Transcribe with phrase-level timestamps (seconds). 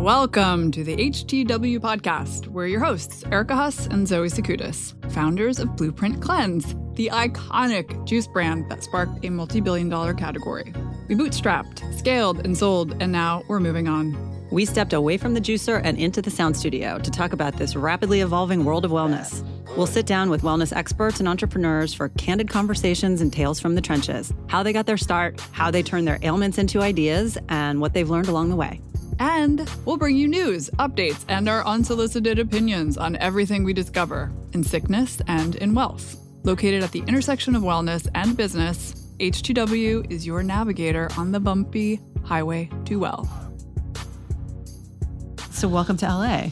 [0.00, 2.46] Welcome to the H2W podcast.
[2.46, 8.26] We're your hosts, Erica Huss and Zoe Sakoutis, founders of Blueprint Cleanse, the iconic juice
[8.26, 10.72] brand that sparked a multi billion dollar category.
[11.08, 14.16] We bootstrapped, scaled, and sold, and now we're moving on.
[14.50, 17.76] We stepped away from the juicer and into the sound studio to talk about this
[17.76, 19.46] rapidly evolving world of wellness.
[19.76, 23.82] We'll sit down with wellness experts and entrepreneurs for candid conversations and tales from the
[23.82, 27.92] trenches how they got their start, how they turned their ailments into ideas, and what
[27.92, 28.80] they've learned along the way.
[29.20, 34.64] And we'll bring you news, updates, and our unsolicited opinions on everything we discover in
[34.64, 36.16] sickness and in wealth.
[36.42, 42.00] Located at the intersection of wellness and business, H2W is your navigator on the bumpy
[42.24, 43.28] highway to well.
[45.50, 46.46] So, welcome to LA,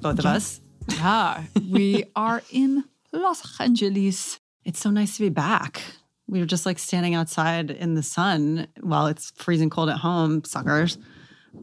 [0.00, 0.60] both of us.
[0.86, 4.38] Yeah, we are in Los Angeles.
[4.64, 5.82] It's so nice to be back.
[6.28, 10.44] We were just like standing outside in the sun while it's freezing cold at home,
[10.44, 10.96] suckers.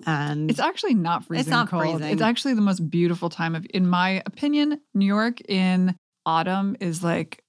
[0.05, 1.83] And It's actually not freezing not cold.
[1.99, 2.11] freezing.
[2.13, 7.03] It's actually the most beautiful time of, in my opinion, New York in autumn is
[7.03, 7.43] like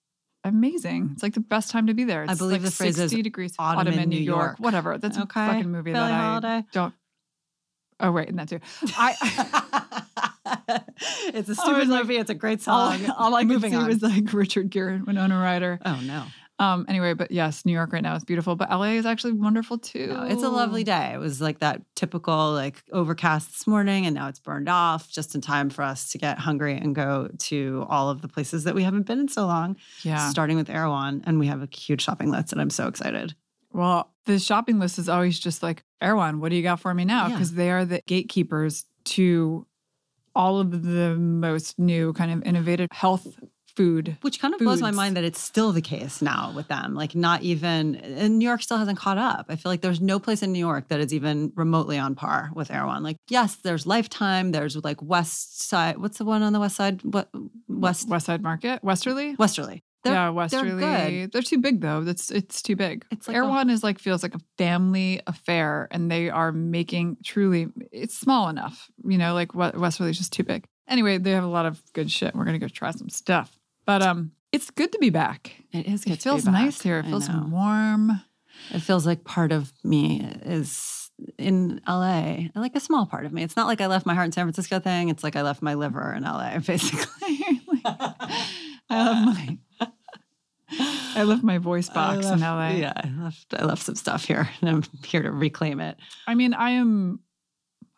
[0.45, 1.11] amazing.
[1.13, 2.25] It's like the best time to be there.
[2.25, 4.57] It's believe like the phrase is 60 degrees autumn in New York.
[4.59, 4.99] Whatever.
[4.99, 5.45] That's Okay.
[5.45, 6.47] a fucking movie Billie that Holiday.
[6.49, 6.95] I don't.
[8.01, 8.59] Oh wait, and that too.
[8.97, 9.15] I
[11.35, 12.17] it's a stupid was like- movie.
[12.17, 13.07] It's a great song.
[13.19, 13.87] all I could see on.
[13.87, 15.79] was like Richard Gere and Winona Ryder.
[15.85, 16.25] oh no.
[16.59, 16.87] Um.
[16.89, 20.09] Anyway, but yes, New York right now is beautiful, but LA is actually wonderful too.
[20.09, 21.13] No, it's a lovely day.
[21.15, 25.35] It was like that typical like overcast this morning and now it's burned off just
[25.35, 28.75] in time for us to get hungry and go to all of the places that
[28.75, 29.77] we haven't been in so long.
[30.03, 30.29] Yeah.
[30.31, 33.35] Starting with Erewhon and we have a huge shopping list and I'm so excited.
[33.73, 37.05] Well, the shopping list is always just like, Erewhon, what do you got for me
[37.05, 37.29] now?
[37.29, 37.35] Yeah.
[37.35, 39.67] Because they are the gatekeepers to
[40.35, 43.27] all of the most new kind of innovative health
[43.77, 44.17] food.
[44.23, 46.95] Which kind of blows my mind that it's still the case now with them.
[46.95, 49.47] Like not even and New York still hasn't caught up.
[49.49, 52.51] I feel like there's no place in New York that is even remotely on par
[52.55, 53.03] with Erewhon.
[53.03, 55.99] Like yes, there's Lifetime, there's like West Side.
[55.99, 57.03] What's the one on the west side?
[57.03, 57.31] What
[57.69, 59.35] West West Side Market, Westerly.
[59.39, 59.83] Westerly.
[60.05, 60.81] They're- yeah, they're Westerly.
[61.23, 61.33] good.
[61.33, 62.03] They're too big though.
[62.03, 63.05] That's it's too big.
[63.13, 67.19] It's like a- Erewhon is like feels like a family affair, and they are making
[67.25, 67.69] truly.
[67.93, 69.33] It's small enough, you know.
[69.35, 70.65] Like what Westerly is just too big.
[70.89, 72.35] Anyway, they have a lot of good shit.
[72.35, 75.57] We're gonna go try some stuff, but um, it's good to be back.
[75.73, 76.83] It is good It to be feels nice back.
[76.85, 76.99] here.
[77.01, 78.21] It feels warm.
[78.71, 83.43] It feels like part of me is in LA, like a small part of me.
[83.43, 85.09] It's not like I left my heart in San Francisco thing.
[85.09, 87.39] It's like I left my liver in LA, basically.
[87.85, 88.49] I
[88.91, 89.59] love my
[91.15, 92.69] I left my voice box I in LA.
[92.71, 95.99] Yeah, I left, I left some stuff here and I'm here to reclaim it.
[96.27, 97.21] I mean, I am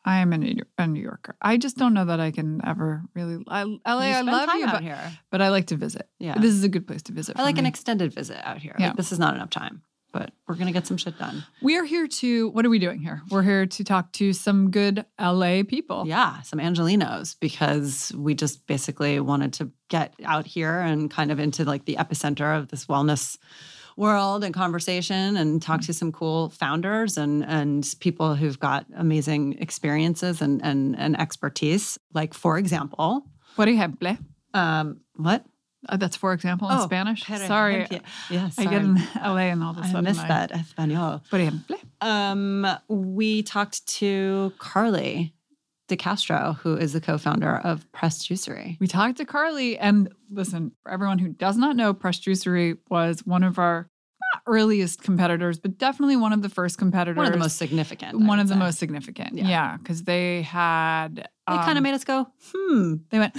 [0.05, 1.35] I am a New, a New Yorker.
[1.41, 3.79] I just don't know that I can ever really I, LA.
[3.87, 4.99] I love you, out but, here.
[5.31, 6.09] but I like to visit.
[6.19, 6.39] Yeah.
[6.39, 7.39] This is a good place to visit.
[7.39, 8.77] I like an extended visit out here.
[8.79, 8.89] Yeah.
[8.89, 9.83] Like, this is not enough time,
[10.13, 11.45] but we're going to get some shit done.
[11.63, 13.23] we are here to what are we doing here?
[13.31, 16.07] We're here to talk to some good LA people.
[16.07, 21.39] Yeah, some Angelinos because we just basically wanted to get out here and kind of
[21.39, 23.39] into like the epicenter of this wellness
[23.97, 29.55] world and conversation and talk to some cool founders and and people who've got amazing
[29.61, 31.99] experiences and and, and expertise.
[32.13, 33.23] Like for example,
[33.57, 34.19] Por ejemplo.
[34.55, 35.45] um, what?
[35.87, 37.25] Uh, that's for example in Oh, Spanish.
[37.27, 37.85] per Sorry.
[37.85, 38.01] ejemplo.
[38.31, 41.21] Yeah, I get in LA and all of a I sudden missed that Espanol.
[41.31, 41.77] Por ejemplo.
[42.01, 45.35] Um, we talked to Carly
[45.89, 48.79] de Castro, who is the co-founder of Pressed Juicery.
[48.81, 53.21] We talked to Carly, and listen, for everyone who does not know, Pressed Juicery was
[53.27, 53.89] one of our
[54.35, 57.17] not earliest competitors, but definitely one of the first competitors.
[57.17, 58.23] One of the most significant.
[58.23, 59.37] I one of the most significant.
[59.37, 59.49] Yeah.
[59.49, 61.29] Yeah, because they had.
[61.47, 62.95] They kind of um, made us go, hmm.
[63.11, 63.37] They went.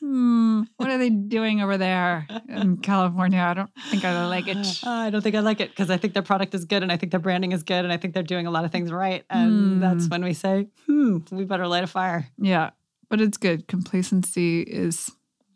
[0.00, 0.62] Hmm.
[0.76, 3.40] What are they doing over there in California?
[3.40, 4.56] I don't think I like it.
[4.56, 6.92] Uh, I don't think I like it because I think their product is good and
[6.92, 8.92] I think their branding is good and I think they're doing a lot of things
[8.92, 9.24] right.
[9.28, 9.80] And Hmm.
[9.80, 12.28] that's when we say, hmm, we better light a fire.
[12.38, 12.70] Yeah,
[13.10, 13.66] but it's good.
[13.66, 15.10] Complacency is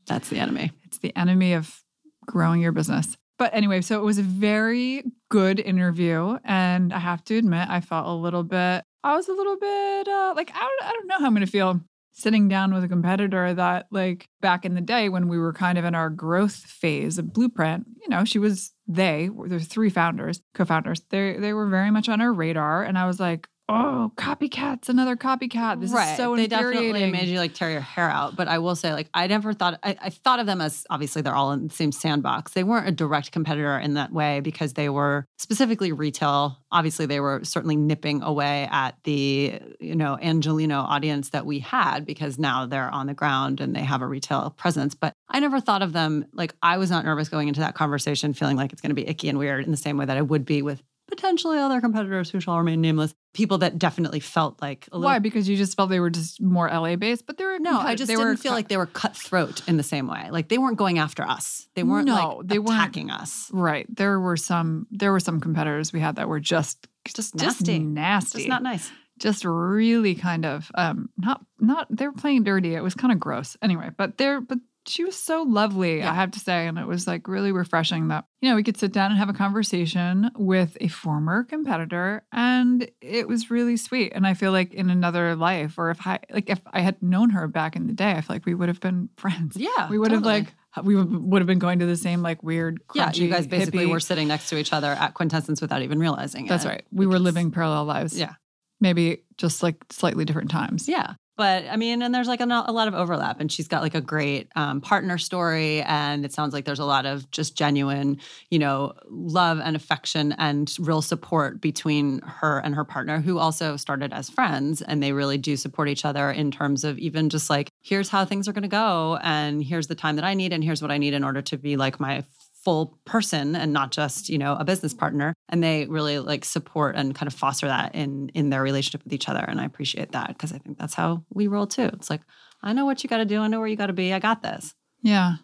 [0.06, 0.72] That's the enemy.
[0.84, 1.82] It's the enemy of
[2.26, 3.16] growing your business.
[3.38, 6.36] But anyway, so it was a very good interview.
[6.44, 10.08] And I have to admit, I felt a little bit, I was a little bit
[10.08, 11.80] uh, like, I don't, I don't know how I'm going to feel
[12.12, 15.78] sitting down with a competitor that, like, back in the day when we were kind
[15.78, 20.40] of in our growth phase of Blueprint, you know, she was, they, there's three founders,
[20.54, 22.82] co founders, they, they were very much on our radar.
[22.82, 25.80] And I was like, oh, copycat's another copycat.
[25.80, 27.12] This is so they definitely infuriating.
[27.12, 28.36] made you like tear your hair out.
[28.36, 31.22] But I will say, like, I never thought I, I thought of them as obviously
[31.22, 32.52] they're all in the same sandbox.
[32.52, 36.58] They weren't a direct competitor in that way because they were specifically retail.
[36.70, 42.04] Obviously, they were certainly nipping away at the you know Angelino audience that we had
[42.04, 44.94] because now they're on the ground and they have a retail presence.
[44.94, 48.34] But I never thought of them like I was not nervous going into that conversation,
[48.34, 50.22] feeling like it's going to be icky and weird in the same way that I
[50.22, 50.82] would be with
[51.14, 55.18] potentially other competitors who shall remain nameless, people that definitely felt like a little Why?
[55.18, 57.94] Because you just felt they were just more LA based, but they were no, I
[57.94, 60.28] just they didn't were feel like they were cutthroat in the same way.
[60.30, 61.68] Like they weren't going after us.
[61.74, 63.50] They weren't No, like they weren't- attacking us.
[63.52, 63.86] right.
[63.94, 67.78] There were some there were some competitors we had that were just Just just nasty.
[67.78, 68.90] nasty, Just not nice.
[69.18, 72.74] just really kind of um not not they were playing dirty.
[72.74, 73.56] It was kind of gross.
[73.62, 76.10] Anyway, but they're but she was so lovely, Yeah.
[76.10, 78.76] I have to say, and it was like really refreshing that you know we could
[78.76, 84.12] sit down and have a conversation with a former competitor, and it was really sweet.
[84.14, 87.30] And I feel like in another life, or if I like if I had known
[87.30, 89.56] her back in the day, I feel like we would have been friends.
[89.56, 89.88] Yeah.
[89.88, 90.52] we would have like
[90.82, 93.84] we would would have been going to the same like weird Yeah, you guys basically
[93.84, 96.82] hippie- were sitting next to each other at Quintessence without even realizing it That's right.
[96.90, 98.18] We were living parallel lives.
[98.18, 98.34] Yeah.
[98.80, 100.88] maybe just like slightly different times.
[100.88, 101.14] Yeah.
[101.42, 103.96] But I mean, and there's like a, a lot of overlap, and she's got like
[103.96, 108.20] a great um, partner story, and it sounds like there's a lot of just genuine,
[108.52, 113.76] you know, love and affection and real support between her and her partner, who also
[113.76, 117.50] started as friends, and they really do support each other in terms of even just
[117.50, 120.52] like, here's how things are going to go, and here's the time that I need,
[120.52, 122.22] and here's what I need in order to be like my
[122.64, 125.34] full person and not just you know a business partner.
[125.48, 129.12] And they really like support and kind of foster that in in their relationship with
[129.12, 129.44] each other.
[129.46, 131.90] And i appreciate that because i think that's how we roll too.
[131.92, 132.22] It's like
[132.62, 133.40] i know what you got to do.
[133.40, 134.12] I know where you got to be.
[134.12, 134.74] I got this.
[135.02, 135.36] Yeah.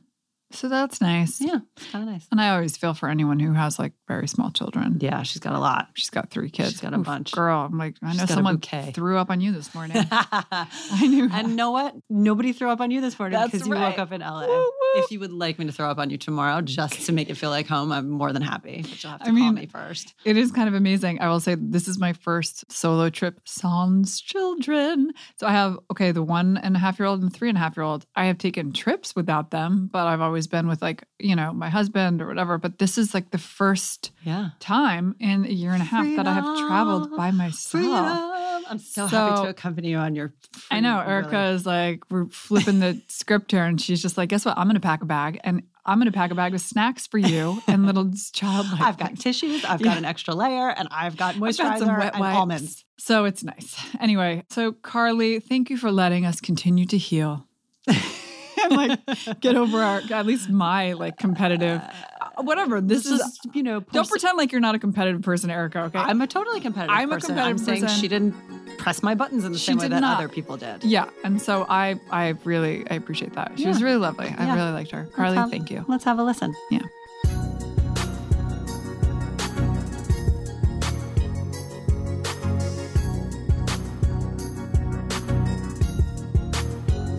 [0.50, 1.40] So that's nice.
[1.40, 4.26] yeah it's kind of nice And I always feel for anyone who has like very
[4.26, 4.96] small children.
[5.00, 6.70] yeah she's got a lot She's got three kids.
[6.70, 7.32] She's got a Oof, bunch.
[7.32, 9.96] Girl, I'm like, I know someone threw up on you this morning.
[10.10, 11.94] I knew And know what?
[12.08, 13.90] Nobody threw up on you this morning because you right.
[13.90, 14.46] woke up in LA.
[14.46, 14.72] Woo, woo.
[15.02, 17.34] If you would like me to throw up on you tomorrow just to make it
[17.36, 18.82] feel like home, I'm more than happy.
[18.82, 20.14] But you'll have to I call mean, me first.
[20.24, 21.20] It is kind of amazing.
[21.20, 25.12] I will say this is my first solo trip sans children.
[25.36, 27.58] So I have, okay, the one and a half year old and the three and
[27.58, 28.06] a half year old.
[28.14, 31.68] I have taken trips without them, but I've always been with like, you know, my
[31.68, 32.58] husband or whatever.
[32.58, 34.50] But this is like the first Yeah.
[34.60, 37.70] time in a year and a half that I have traveled by myself.
[37.82, 38.34] Freedom.
[38.70, 40.34] I'm so, happy to accompany you on your.
[40.70, 44.28] I know Erica really- is like we're flipping the script here, and she's just like,
[44.28, 44.58] "Guess what?
[44.58, 47.06] I'm going to pack a bag, and I'm going to pack a bag with snacks
[47.06, 48.66] for you and little child.
[48.78, 49.64] I've got tissues.
[49.64, 49.86] I've Yeah.
[49.86, 52.36] got an extra layer, and I've got I've moisturizer got some wet and wipes.
[52.36, 52.84] almonds.
[52.98, 53.80] So it's nice.
[54.00, 57.46] Anyway, so Carly, thank you for letting us continue to heal
[58.64, 58.72] and
[59.06, 62.80] like get over our at least my like competitive uh, whatever.
[62.80, 63.20] This, This is.
[63.20, 65.82] is, you know, don't pretend like you're not a competitive person, Erica.
[65.84, 65.98] Okay.
[65.98, 66.94] I'm a totally competitive.
[66.96, 68.00] I'm a competitive I'm saying person.
[68.00, 68.32] she didn't
[68.78, 70.18] press my buttons in the She same way that not.
[70.18, 70.84] other people did.
[70.84, 73.52] yeah, and so I, I really, I appreciate that.
[73.56, 74.26] She was really lovely.
[74.38, 74.54] I Yeah.
[74.54, 75.06] really liked her.
[75.06, 75.84] Carly, have- thank you.
[75.88, 76.54] Let's have a listen.
[76.70, 76.82] Yeah.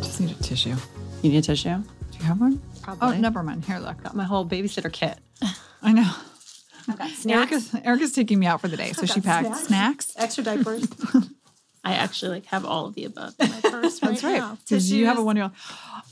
[0.02, 0.76] Just need a tissue.
[1.22, 1.78] You need a tissue?
[2.12, 2.62] Do you have one?
[2.82, 3.18] Probably.
[3.18, 3.66] Oh, never mind.
[3.66, 4.02] Here, look.
[4.04, 5.18] Got my whole babysitter kit.
[5.82, 6.10] I know.
[6.88, 10.14] I've got Erica's, Erica's taking me out for the day, so she got packed snacks.
[10.18, 10.88] extra diapers.
[11.84, 14.38] I actually like have all of the above in my purse right That's right.
[14.40, 14.58] now.
[14.64, 15.54] Because you have a one year old.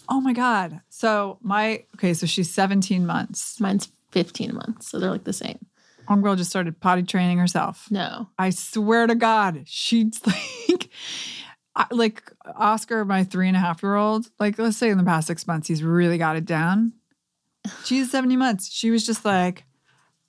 [0.07, 0.81] Oh my God.
[0.89, 3.59] So my okay, so she's 17 months.
[3.59, 5.57] Mine's 15 months, so they're like the same.
[6.07, 7.87] Homegirl just started potty training herself.
[7.91, 8.29] No.
[8.39, 10.35] I swear to God, she's like,
[10.69, 10.89] I-
[11.91, 14.29] like Oscar, my three and a half year old.
[14.39, 16.93] Like, let's say in the past six months, he's really got it down.
[17.83, 18.71] She's 70 months.
[18.71, 19.65] She was just like,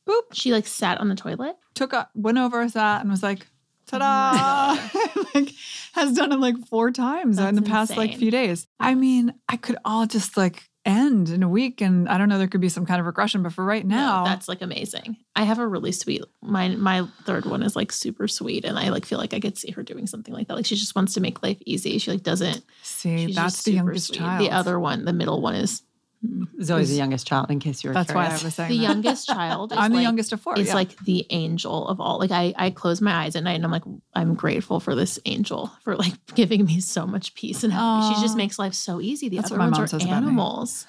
[0.08, 1.56] boop, She like sat on the toilet.
[1.74, 3.46] took a, went over, a sat, and was like,
[3.92, 5.20] oh ta da!
[5.34, 5.50] like,
[5.94, 8.66] has done it like four times in the That's past like few days.
[8.78, 11.80] I mean, I could all just like end in a week.
[11.80, 14.24] And I don't know, there could be some kind of regression, but for right now,
[14.24, 15.16] No, that's like amazing.
[15.36, 18.88] I have a really sweet my my third one is like super sweet and I
[18.88, 20.54] like feel like I could see her doing something like that.
[20.54, 21.98] Like she just wants to make life easy.
[21.98, 24.18] She like doesn't see, that's the super youngest sweet.
[24.18, 24.40] child.
[24.40, 25.82] The other one, the middle one is
[26.26, 26.62] Mm-hmm.
[26.62, 28.82] Zoe's the youngest child, in case you were That's why I was saying the that.
[28.82, 29.72] youngest child.
[29.72, 30.58] Is I'm the youngest of four.
[30.58, 30.74] It's yeah.
[30.74, 32.18] like the angel of all.
[32.18, 33.84] Like I, I close my eyes at night and I'm like,
[34.14, 38.16] I'm grateful for this angel for like giving me so much peace and happiness.
[38.16, 39.28] She just makes life so easy.
[39.28, 40.86] The That's other what my ones mom are says about animals.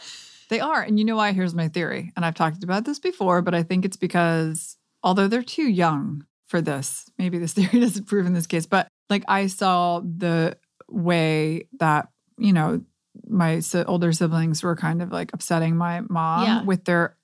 [0.50, 0.82] They are.
[0.82, 1.32] And you know why?
[1.32, 2.12] Here's my theory.
[2.16, 6.26] And I've talked about this before, but I think it's because although they're too young
[6.48, 10.58] for this, maybe this theory doesn't prove in this case, but like I saw the
[10.90, 12.08] way that,
[12.38, 12.82] you know,
[13.28, 16.64] my older siblings were kind of like upsetting my mom Yeah.
[16.64, 17.16] with their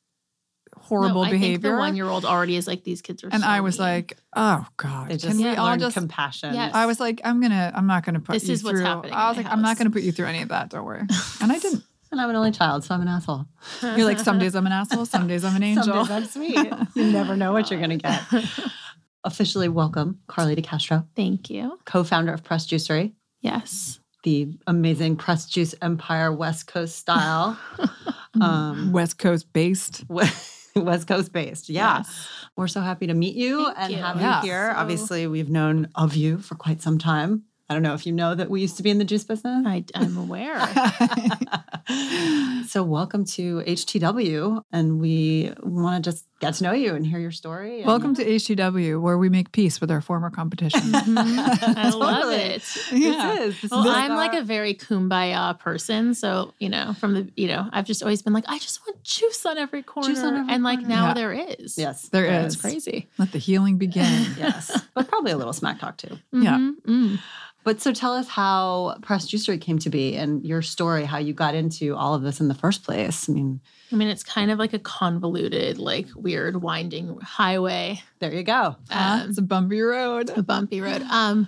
[0.78, 1.72] horrible no, I think behavior.
[1.72, 3.30] the one year old already is like these kids are.
[3.32, 3.88] and so I was mean.
[3.88, 5.08] like, oh God.
[5.10, 6.54] They can just we all just compassion.
[6.54, 6.75] Yes.
[6.75, 8.86] I was like, I'm gonna, I'm not gonna put This you is what's through.
[8.86, 10.70] happening I was my like, I'm not gonna put you through any of that.
[10.70, 11.02] Don't worry.
[11.42, 11.84] And I didn't.
[12.12, 13.46] And I'm an only child, so I'm an asshole.
[13.82, 15.84] You're like, some days I'm an asshole, some days I'm an angel.
[15.84, 16.74] Some days I'm sweet.
[16.96, 18.22] you never know what you're going to get.
[19.24, 21.80] Officially welcome Carly de Castro, Thank you.
[21.86, 24.00] co-founder of Pressed Juicery, Yes.
[24.25, 27.58] The amazing press juice empire West Coast style.
[28.41, 30.03] um, West Coast based.
[30.75, 31.70] West Coast based.
[31.70, 31.98] Yeah.
[32.00, 32.27] Yes.
[32.58, 33.98] We're so happy to meet you Thank and you.
[34.00, 34.41] have Yeah.
[34.41, 34.72] you here.
[34.74, 37.44] So- Obviously, we've known of you for quite some time.
[37.67, 39.63] I don't know if you know that we used to be in the juice business.
[39.65, 40.60] I, I'm aware.
[42.67, 47.17] so, welcome to H2W, and we want to just get to know you and hear
[47.17, 47.77] your story.
[47.77, 50.79] and- Welcome to H2W, where we make peace with our former competition.
[51.05, 51.75] Mhm.
[51.75, 52.62] I love it.
[52.91, 53.34] Yeah.
[53.36, 53.62] This is.
[53.62, 56.13] This Well, is I'm our- like a very kumbaya person.
[56.13, 59.03] So, you know, from the, you know, I've just always been like, I just want
[59.03, 60.10] juice on every corner.
[60.10, 60.95] Juice on every and like corner.
[60.95, 61.13] now Yeah.
[61.15, 61.79] there is.
[61.79, 62.53] yes, There there is.
[62.53, 63.07] It's crazy.
[63.17, 64.03] Let the healing begin.
[64.38, 66.19] yes, but probably a little smack talk too.
[66.31, 66.57] Yeah.
[66.57, 66.72] Mhm.
[66.88, 67.19] Mm.
[67.65, 71.34] But so tell us how Pressed Juicery came to be and your story, how you
[71.34, 73.27] got into all of this in the first place.
[73.27, 73.60] I mean,
[73.91, 78.75] I mean, it's kind of like a convoluted, like weird winding highway, there you go.
[78.91, 80.29] Um, it's a bumpy road.
[80.38, 81.01] a bumpy road.
[81.10, 81.48] Um,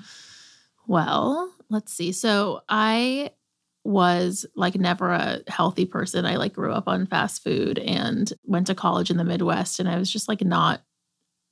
[0.88, 2.12] well, let's see.
[2.12, 3.30] So I
[3.84, 6.26] was like never a healthy person.
[6.26, 9.88] I like grew up on fast food and went to college in the Midwest, and
[9.88, 10.82] I was just like not.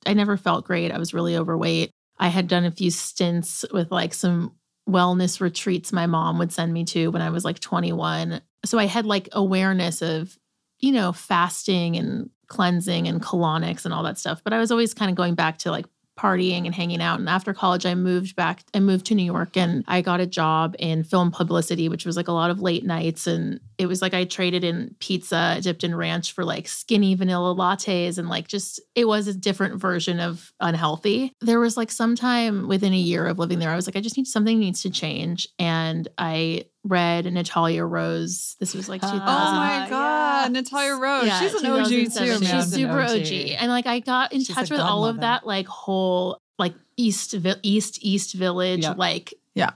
[0.04, 0.90] I never felt great.
[0.90, 1.92] I was really overweight.
[2.18, 4.54] I had done a few stints with like some
[4.88, 8.40] wellness retreats my mom would send me to when I was like 21.
[8.64, 10.38] So I had like awareness of,
[10.78, 14.42] you know, fasting and cleansing and colonics and all that stuff.
[14.44, 17.18] But I was always kind of going back to like partying and hanging out.
[17.18, 20.26] And after college, I moved back, I moved to New York and I got a
[20.26, 23.26] job in film publicity, which was like a lot of late nights.
[23.26, 27.54] And it was like I traded in pizza dipped in ranch for like skinny vanilla
[27.54, 31.32] lattes and like just, it was a different version of unhealthy.
[31.40, 34.16] There was like sometime within a year of living there, I was like, I just
[34.16, 35.48] need something needs to change.
[35.58, 38.56] And I read Natalia Rose.
[38.60, 39.26] This was like ah, Oh 2000.
[39.28, 39.88] Oh my yeah.
[39.90, 41.26] God, Natalia Rose.
[41.26, 42.40] Yeah, She's an OG too, 2007.
[42.48, 42.62] man.
[42.62, 43.10] She's super OG.
[43.10, 43.56] OG.
[43.58, 47.34] And like I got in She's touch with all of that like whole like East
[47.62, 48.98] East East Village Yep.
[48.98, 49.70] like Yeah.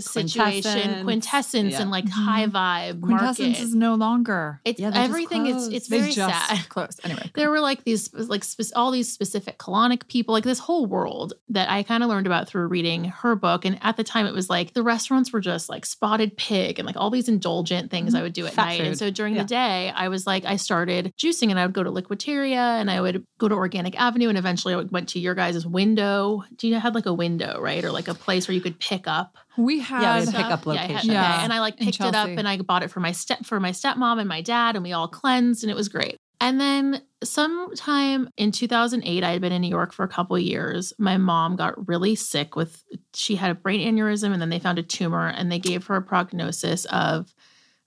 [0.00, 1.04] Situation Quintessence.
[1.04, 1.80] quintessence Yeah.
[1.82, 2.10] and like Mhm.
[2.10, 3.60] high vibe Quintessence market.
[3.62, 4.60] is no longer.
[4.64, 6.58] it's Yeah, everything it's it's They very sad.
[6.68, 7.30] Close Anyway.
[7.34, 11.34] There were like these like spe- all these specific colonic people, like this whole world
[11.48, 13.64] that I kind of learned about through reading her book.
[13.64, 16.86] And at the time, it was like the restaurants were just like spotted pig and
[16.86, 18.80] like all these indulgent things I would do at Fat night.
[18.82, 19.42] And so during Yeah.
[19.42, 22.90] the day, I was like, I started juicing and I would go to Liquiteria and
[22.90, 26.44] I would go to Organic Avenue and eventually I went to your guys' window.
[26.56, 27.84] Do you had like a window, right?
[27.84, 30.42] Or like a place where you could pick up We had Yeah, we had stuff.
[30.42, 31.10] pickup Yeah, I had- location.
[31.10, 31.14] okay.
[31.20, 33.60] Yeah, And I like picked it up and I bought it for my step for
[33.60, 36.16] my stepmom and my dad, and we all cleansed, and it was great.
[36.40, 40.42] And then sometime in 2008, I had been in New York for a couple of
[40.42, 40.92] years.
[40.98, 42.82] My mom got really sick with
[43.14, 45.96] she had a brain aneurysm, and then they found a tumor, and they gave her
[45.96, 47.32] a prognosis of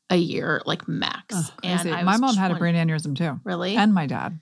[0.09, 1.35] a year, like max.
[1.35, 1.95] Ugh, and crazy.
[1.95, 3.75] I My was mom had a brain aneurysm too, Really?
[3.75, 4.39] and my dad.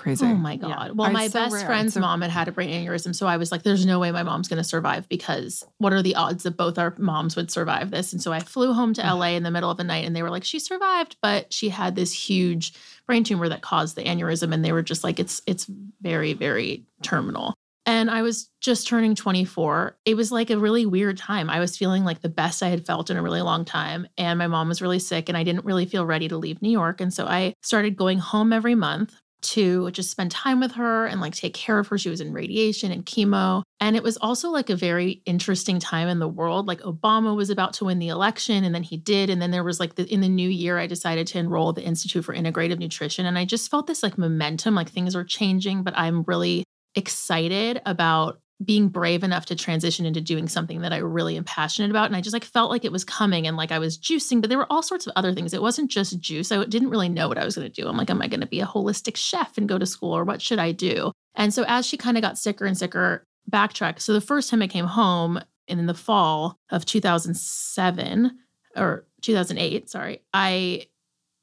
[0.00, 0.24] Crazy.
[0.24, 0.96] Oh my God.
[0.96, 1.66] Well, It's my so best rare.
[1.66, 3.14] friend's so- mom had had a brain aneurysm.
[3.14, 6.00] So I was like, there's no way my mom's going to survive because what are
[6.00, 8.14] the odds that both our moms would survive this?
[8.14, 10.22] And so I flew home to LA in the middle of the night and they
[10.22, 12.72] were like, she survived, but she had this huge
[13.06, 14.54] brain tumor that caused the aneurysm.
[14.54, 15.66] And they were just like, it's, it's
[16.00, 17.52] very, very terminal.
[17.84, 19.98] And I was just turning 24.
[20.06, 21.50] It was like a really weird time.
[21.50, 24.06] I was feeling like the best I had felt in a really long time.
[24.16, 26.70] And my mom was really sick, and I didn't really feel ready to leave New
[26.70, 27.00] York.
[27.00, 31.20] And so I started going home every month to just spend time with her and
[31.20, 31.98] like take care of her.
[31.98, 33.62] She was in radiation and chemo.
[33.80, 36.66] And it was also like a very interesting time in the world.
[36.66, 39.30] Like Obama was about to win the election and then he did.
[39.30, 41.76] And then there was like the, in the new year, I decided to enroll at
[41.76, 43.26] the Institute for Integrative Nutrition.
[43.26, 47.80] And I just felt this like momentum, like things are changing, but I'm really excited
[47.86, 52.06] about being brave enough to transition into doing something that I really am passionate about.
[52.06, 54.50] And I just like felt like it was coming and like I was juicing, but
[54.50, 55.54] there were all sorts of other things.
[55.54, 56.52] It wasn't just juice.
[56.52, 57.88] I didn't really know what I was going to do.
[57.88, 60.24] I'm like, am I going to be a holistic chef and go to school or
[60.24, 61.12] what should I do?
[61.34, 64.00] And so as she kind of got sicker and sicker, backtrack.
[64.00, 68.38] So the first time I came home in the fall of 2007
[68.76, 70.86] or 2008, sorry, I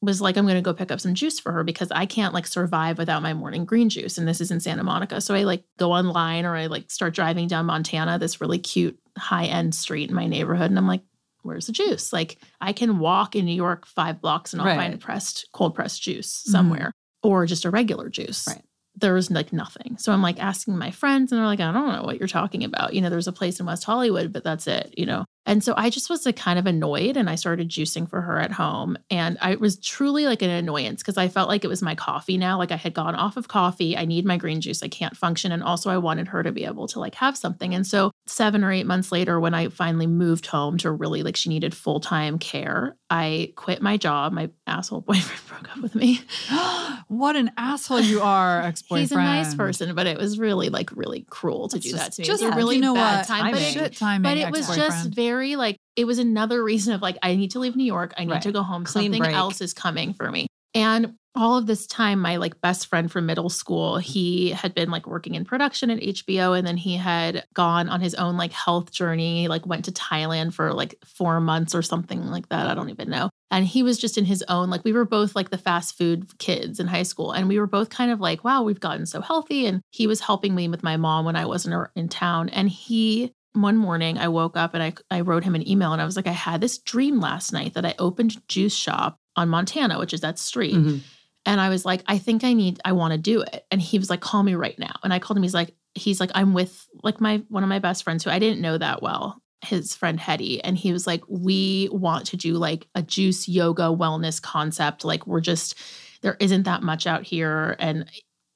[0.01, 2.33] was like, I'm going to go pick up some juice for her because I can't
[2.33, 4.17] like survive without my morning green juice.
[4.17, 5.21] And this is in Santa Monica.
[5.21, 8.99] So I like go online or I like start driving down Montana, this really cute
[9.17, 10.69] high end street in my neighborhood.
[10.69, 11.01] And I'm like,
[11.41, 12.13] where's the juice?
[12.13, 14.77] Like I can walk in New York five blocks and I'll Right.
[14.77, 16.51] find a pressed, cold pressed juice mm-hmm.
[16.51, 16.91] somewhere
[17.23, 18.45] or just a regular juice.
[18.47, 18.63] Right.
[18.99, 19.97] There was like nothing.
[19.97, 22.63] So I'm like asking my friends and they're like, I don't know what you're talking
[22.63, 22.93] about.
[22.93, 25.25] You know, there's a place in West Hollywood, but that's it, you know.
[25.47, 28.37] And so I just was like kind of annoyed and I started juicing for her
[28.37, 28.97] at home.
[29.09, 32.37] And I was truly like an annoyance because I felt like it was my coffee
[32.37, 32.57] now.
[32.57, 33.95] Like I had gone off of coffee.
[33.95, 34.83] I need my green juice.
[34.83, 35.53] I can't function.
[35.53, 37.73] And also I wanted her to be able to like have something.
[37.73, 41.37] And so seven or eight months later, when I finally moved home to really like
[41.37, 44.33] she needed full time care, I quit my job.
[44.33, 46.19] My asshole boyfriend broke up with me.
[47.07, 49.01] what an asshole you are, ex boyfriend.
[49.01, 52.03] He's a nice person, but it was really like really cruel to That's do just-
[52.03, 52.25] that to me.
[52.25, 53.27] Just it was a really you know bad what?
[53.27, 53.51] time.
[53.53, 54.23] But it, timing.
[54.23, 55.15] but it was just ex-boyfriend.
[55.37, 58.13] Very like it was another reason of like I need to leave New York.
[58.17, 58.41] I need Right.
[58.43, 58.83] to go home.
[58.85, 59.35] Clean Something break.
[59.35, 60.47] else is coming for me.
[60.73, 64.89] And all of this time, my like best friend from middle school, he had been
[64.89, 68.51] like working in production at HBO, and then he had gone on his own like
[68.51, 72.65] health journey, like went to Thailand for like four months or something like that.
[72.67, 73.29] I don't even know.
[73.51, 76.37] And he was just in his own, like we were both like the fast food
[76.39, 79.21] kids in high school, and we were both kind of like, wow, we've gotten so
[79.21, 79.67] healthy.
[79.67, 83.31] And he was helping me with my mom when I wasn't in town, and he
[83.61, 86.15] one morning I woke up and I, I wrote him an email and I was
[86.15, 90.13] like, I had this dream last night that I opened Juice Shop on Montana, which
[90.13, 90.75] is that street.
[90.75, 91.01] Mhm.
[91.45, 93.65] And I was like, I think I need, I want to do it.
[93.71, 94.93] And he was like, call me right now.
[95.03, 95.43] And I called him.
[95.43, 98.39] He's like, he's like, I'm with like my one of my best friends who I
[98.39, 100.59] didn't know that well, his friend Hedi.
[100.63, 105.05] And he was like, we want to do like a juice yoga wellness concept.
[105.05, 105.75] Like we're just
[106.21, 107.75] there isn't that much out here.
[107.79, 108.09] And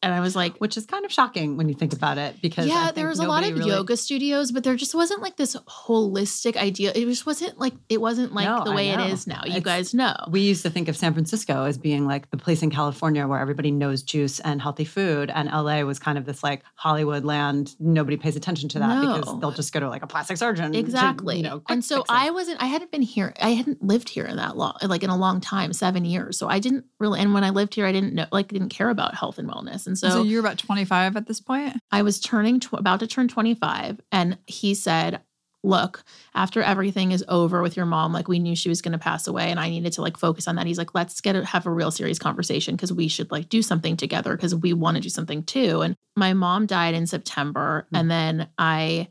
[0.03, 2.65] and I was like, Which is kind of shocking when you think about it because
[2.65, 5.21] I yeah, think there was a lot of really- yoga studios, but there just wasn't
[5.21, 5.55] like this
[5.91, 6.91] holistic idea.
[6.95, 9.41] It just wasn't like it wasn't like No, the way it is now.
[9.45, 10.15] You It's- guys know.
[10.29, 13.39] We used to think of San Francisco as being like the place in California where
[13.39, 15.29] everybody knows juice and healthy food.
[15.33, 17.75] And LA was kind of this like Hollywood land.
[17.79, 20.71] Nobody pays attention to that because they'll just go to like a plastic surgeon.
[20.73, 21.37] to, Exactly.
[21.37, 22.03] you know, and so.
[22.09, 25.09] I wasn't, I hadn't been here, I hadn't lived here in that long, like in
[25.09, 26.37] a long time, seven years.
[26.37, 28.89] So I didn't really, and when I lived here, I didn't know, like, didn't care
[28.89, 29.87] about health and wellness.
[29.91, 31.77] And so, So, you're about 25 at this point?
[31.91, 33.99] I was turning, tw- about to turn 25.
[34.11, 35.21] And he said,
[35.63, 38.97] Look, after everything is over with your mom, like we knew she was going to
[38.97, 40.65] pass away and I needed to like focus on that.
[40.65, 43.61] He's like, let's get a, have a real serious conversation because we should like do
[43.61, 45.81] something together because we want to do something too.
[45.81, 47.85] And my mom died in September.
[47.91, 47.95] Hmm.
[47.95, 49.09] And then I,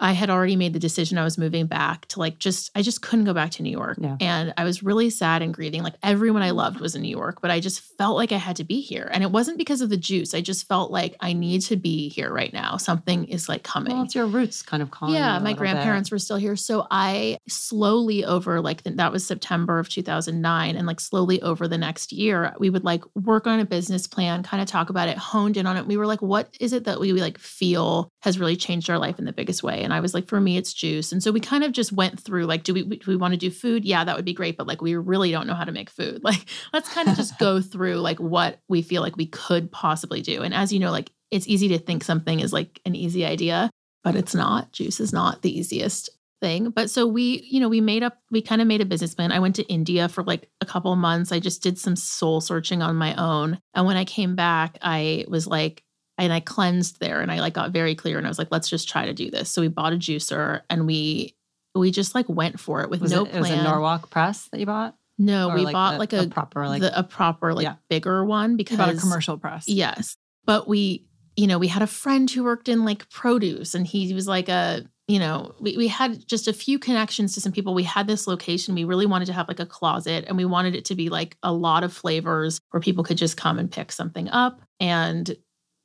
[0.00, 3.00] I had already made the decision I was moving back to like just I just
[3.00, 3.98] couldn't go back to New York.
[4.00, 4.16] Yeah.
[4.20, 5.82] And I was really sad and grieving.
[5.82, 8.56] Like everyone I loved was in New York, but I just felt like I had
[8.56, 9.08] to be here.
[9.12, 10.34] And it wasn't because of the juice.
[10.34, 12.76] I just felt like I need to be here right now.
[12.76, 13.94] Something is like coming.
[13.94, 15.14] Well, it's your roots kind of calling.
[15.14, 15.58] yeah, my little bit.
[15.58, 16.56] grandparents were still here.
[16.56, 21.68] So I slowly over like the, that was September of 2009 and like slowly over
[21.68, 25.08] the next year we would like work on a business plan, kind of talk about
[25.08, 25.86] it, honed in on it.
[25.86, 29.18] We were like what is it that we like feel has really changed our life
[29.18, 29.82] in the biggest way?
[29.82, 31.12] And I was like for me it's juice.
[31.12, 33.38] And so we kind of just went through like do we do we want to
[33.38, 33.84] do food?
[33.84, 36.22] Yeah, that would be great, but like we really don't know how to make food.
[36.24, 40.20] Like let's kind of just go through like what we feel like we could possibly
[40.20, 40.42] do.
[40.42, 43.70] And as you know like it's easy to think something is like an easy idea
[44.04, 44.70] but it's not.
[44.70, 46.68] Juice is not the easiest thing.
[46.68, 49.32] But so we, you know, we made up, we kind of made a business plan.
[49.32, 51.32] I went to India for like a couple of months.
[51.32, 53.58] I just did some soul searching on my own.
[53.72, 55.82] And when I came back, I was like,
[56.18, 58.68] and I cleansed there and I like got very clear and I was like, let's
[58.68, 59.50] just try to do this.
[59.50, 61.34] So we bought a juicer and we,
[61.74, 63.62] we just like went for it with Was no it, it was a.
[63.62, 64.94] Norwalk press that you bought?
[65.18, 67.76] no, Or we bought the- like a, proper like the, a proper like Yeah.
[67.88, 69.68] bigger one You because bought a commercial press.
[69.68, 70.16] Yes.
[70.44, 74.12] But we, you know, we had a friend who worked in like produce and he
[74.14, 77.74] was like a, you know, we, we had just a few connections to some people.
[77.74, 78.74] We had this location.
[78.74, 81.36] We really wanted to have like a closet and we wanted it to be like
[81.42, 85.36] a lot of flavors where people could just come and pick something up and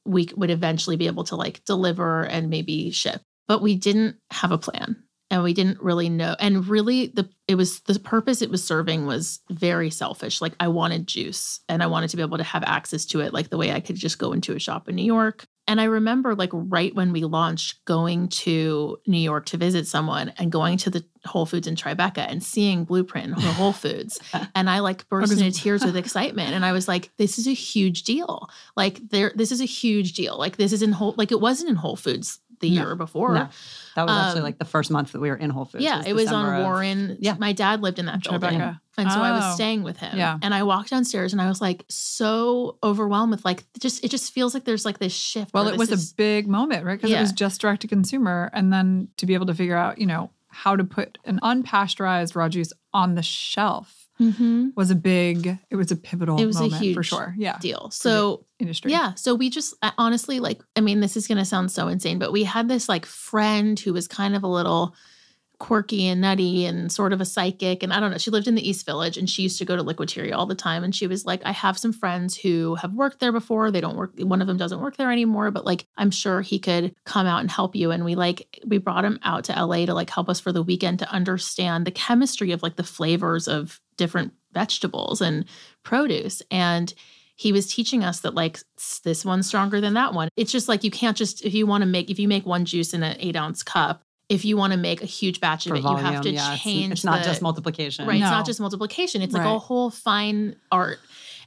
[0.10, 3.22] we would eventually be able to like deliver and maybe ship.
[3.48, 6.36] But we didn't have a plan and we didn't really know.
[6.40, 10.42] And really the it was the purpose it was serving was very selfish.
[10.42, 13.34] Like I wanted juice and I wanted to be able to have access to it
[13.34, 15.46] like the way I could just go into a shop in New York.
[15.70, 20.34] And I remember like right when we launched going to New York to visit someone
[20.40, 24.20] and going to the Whole Foods in Tribeca and seeing Blueprint in Whole Foods.
[24.56, 26.54] And I like burst into tears with excitement.
[26.54, 28.50] And I was like, this is a huge deal.
[28.76, 30.38] Like there, this is a huge deal.
[30.40, 33.34] Like this is in whole like it wasn't in Whole Foods the No, year before.
[33.34, 33.50] no.
[33.96, 35.84] That was actually Um, like the first month that we were in Whole Foods.
[35.84, 37.18] Yeah, it was December on of- Warren.
[37.20, 37.36] yeah.
[37.40, 38.62] My dad lived in that building.
[38.98, 39.34] And so I Oh.
[39.36, 40.18] was staying with him.
[40.18, 40.38] Yeah.
[40.42, 44.34] And I walked downstairs and I was like so overwhelmed with like just it just
[44.34, 45.54] feels like there's like this shift.
[45.54, 46.98] Well, it was is- a big moment, right?
[47.00, 48.50] Because it was just direct to consumer.
[48.54, 52.36] And then to be able to figure out, you know, how to put an unpasteurized
[52.36, 54.76] raw juice on the shelf Mhm.
[54.76, 57.36] was a big, it was a pivotal It was a moment for sure.
[57.38, 57.58] Yeah.
[57.60, 57.90] deal.
[57.92, 58.92] So Industry.
[58.92, 59.14] Yeah.
[59.16, 62.32] So we just honestly like, I mean, this is going to sound so insane, but
[62.34, 64.94] we had this like friend who was kind of a little
[65.60, 67.84] quirky and nutty and sort of a psychic.
[67.84, 69.76] And I don't know, she lived in the East Village and she used to go
[69.76, 70.84] to Liquiteria all the time.
[70.84, 73.70] And she was like, I have some friends who have worked there before.
[73.70, 76.60] They don't work, one of them doesn't work there anymore, but like, I'm sure he
[76.60, 77.92] could come out and help you.
[77.92, 80.64] And we like, we brought him out to LA to like help us for the
[80.64, 85.46] weekend to understand the chemistry of like the flavors of different vegetables and
[85.84, 86.42] produce.
[86.50, 86.94] And
[87.36, 88.60] he was teaching us that like
[89.04, 90.28] this one's stronger than that one.
[90.36, 92.66] It's just like you can't just if you want to make if you make one
[92.66, 95.72] juice in an eight ounce cup, if you want to make a huge batch of
[95.72, 96.06] for it, volume.
[96.06, 96.94] you have to yeah, change.
[96.94, 98.08] It's, not the- just multiplication.
[98.08, 98.22] right.
[98.22, 99.22] It's not just multiplication.
[99.22, 101.00] It's like a whole fine art.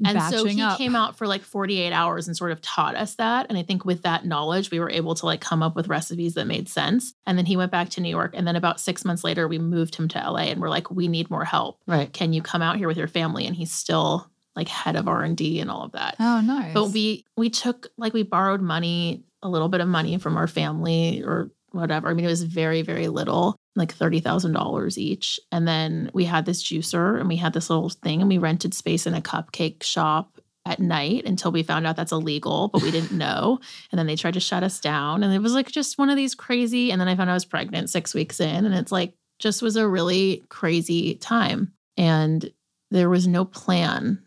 [0.05, 0.79] And so he up.
[0.79, 3.47] came out for like 48 hours and sort of taught us that.
[3.49, 6.35] And I think with that knowledge, we were able to like come up with recipes
[6.35, 7.15] that made sense.
[7.27, 8.33] And then he went back to New York.
[8.35, 11.09] And then about six months later, we moved him to LA and we're like, we
[11.09, 11.79] need more help.
[11.87, 12.13] Right.
[12.13, 13.47] Can you come out here with your family?
[13.47, 16.17] And he's still like head of R&D and all of that.
[16.19, 16.75] Oh, nice.
[16.75, 20.47] But we we took like we borrowed money, a little bit of money from our
[20.47, 22.09] family or whatever.
[22.09, 25.41] I mean, it was very, very little, like $30,000 each.
[25.51, 28.75] And then we had this juicer and we had this little thing and we rented
[28.75, 32.91] space in a cupcake shop at night until we found out that's illegal, but we
[32.91, 33.59] didn't know.
[33.91, 35.23] And then they tried to shut us down.
[35.23, 36.91] And it was like just one of these crazy.
[36.91, 38.65] And then I found I was pregnant six weeks in.
[38.65, 41.73] And it's like just was a really crazy time.
[41.97, 42.53] And
[42.91, 44.23] there was no plan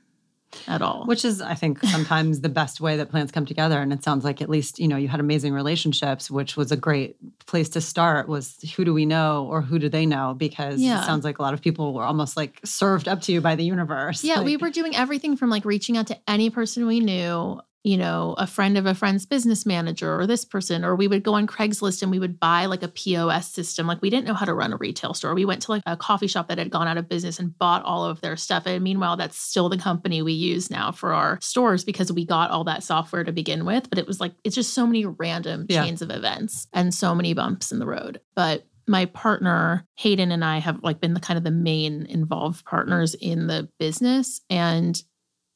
[0.67, 1.05] at all.
[1.05, 3.79] Which is, I think, sometimes the best way that plans come together.
[3.81, 6.77] And it sounds like at least, you know, you had amazing relationships, which was a
[6.77, 10.33] great place to start was who do we know or who do they know?
[10.37, 11.01] Because Yeah.
[11.01, 13.55] it sounds like a lot of people were almost like served up to you by
[13.55, 14.23] the universe.
[14.23, 17.97] Yeah, we were doing everything from like reaching out to any person we knew, you
[17.97, 21.35] know, a friend of a friend's business manager or this person, or we would go
[21.35, 23.85] on Craigslist and we would buy like a POS system.
[23.85, 25.35] Like we didn't know how to run a retail store.
[25.35, 27.83] We went to like a coffee shop that had gone out of business and bought
[27.83, 28.63] all of their stuff.
[28.65, 32.49] And meanwhile, that's still the company we use now for our stores because we got
[32.49, 33.87] all that software to begin with.
[33.87, 35.83] But it was like, it's just so many random Yeah.
[35.85, 38.19] chains of events and so many bumps in the road.
[38.35, 42.65] But my partner Hayden and I have like been the kind of the main involved
[42.65, 44.99] partners in the business and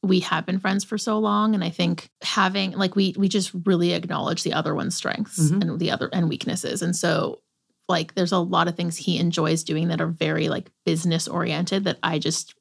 [0.02, 3.50] we have been friends for so long and I think having like we we just
[3.66, 5.60] really acknowledge the other one's strengths Mhm.
[5.62, 7.40] and the other and weaknesses and so
[7.88, 11.84] like there's a lot of things he enjoys doing that are very like business oriented
[11.84, 12.54] that I just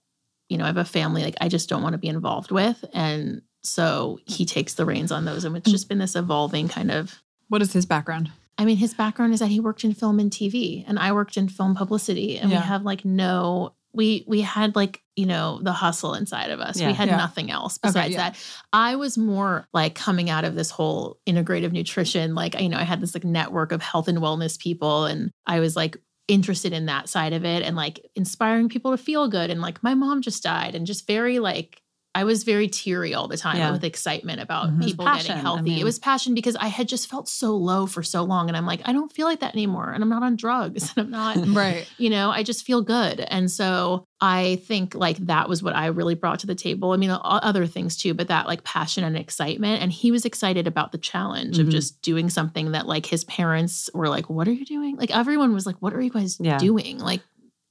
[0.49, 2.83] you know I have a family like I just don't want to be involved with
[2.93, 6.91] and so he takes the reins on those and it's just been this evolving kind
[6.91, 8.31] of what is his background?
[8.59, 11.37] I mean, his background is that he worked in film and TV, and I worked
[11.37, 12.59] in film publicity, and Yeah.
[12.59, 13.73] we have like no.
[13.93, 16.79] We we had like you know the hustle inside of us.
[16.79, 16.87] Yeah.
[16.87, 17.17] we had Yeah.
[17.17, 18.29] nothing else Okay, besides yeah.
[18.31, 18.37] that.
[18.71, 22.35] I was more like coming out of this whole integrative nutrition.
[22.35, 25.59] Like you know, I had this like network of health and wellness people, and I
[25.59, 25.97] was like
[26.27, 29.49] interested in that side of it, and like inspiring people to feel good.
[29.49, 31.81] And like my mom just died, and just very like.
[32.19, 33.71] I was very teary all the time Yeah.
[33.71, 34.83] with excitement about Mhm.
[34.83, 35.61] People passion, getting I healthy.
[35.63, 38.49] mean- it was passion because I had just felt so low for so long.
[38.49, 39.91] And I'm like, I don't feel like that anymore.
[39.91, 40.91] And I'm not on drugs.
[40.97, 41.87] And I'm not, Right.
[41.97, 43.21] you know, I just feel good.
[43.21, 46.91] And so I think like that was what I really brought to the table.
[46.91, 49.81] I mean, other things too, but that like passion and excitement.
[49.81, 51.71] And he was excited about the challenge of Mhm.
[51.71, 54.97] just doing something that like his parents were like, what are you doing?
[54.97, 56.57] Like everyone was like, what are you guys Yeah.
[56.57, 56.97] doing?
[56.99, 57.21] Like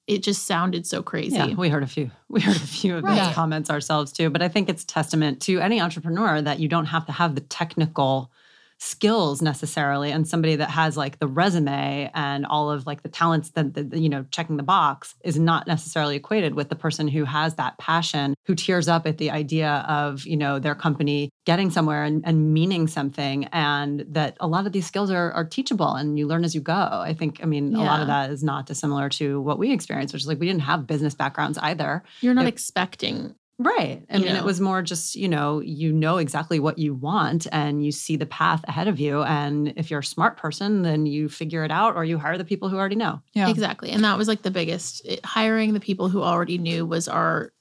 [0.09, 1.37] it just sounded so crazy.
[1.37, 2.11] Yeah, we heard a few.
[2.31, 3.17] We heard a few of Right.
[3.25, 4.29] those comments ourselves too.
[4.29, 7.41] But I think it's testament to any entrepreneur that you don't have to have the
[7.43, 8.31] technical
[8.79, 13.51] skills necessarily and somebody that has like the resume and all of like the talents
[13.51, 17.25] that, that you know checking the box is not necessarily equated with the person who
[17.25, 21.71] has that passion who tears up at the idea of you know their company getting
[21.71, 25.95] somewhere and, and meaning something and that a lot of these skills are, are teachable
[25.95, 26.73] and you learn as you go.
[26.75, 30.15] I think i mean a lot of that is not dissimilar to what we experienced
[30.15, 32.05] which is like we didn't have business backgrounds either.
[32.21, 34.05] You're not If- expecting Right.
[34.09, 34.39] I You mean, know?
[34.39, 38.15] it was more just, you know, you know exactly what you want and you see
[38.15, 39.23] the path ahead of you.
[39.25, 42.45] And if you're a smart person, then you figure it out or you hire the
[42.45, 43.21] people who already know.
[43.35, 43.49] Yeah.
[43.49, 43.91] Exactly.
[43.91, 47.53] And that was like the biggest it- hiring the people who already knew was our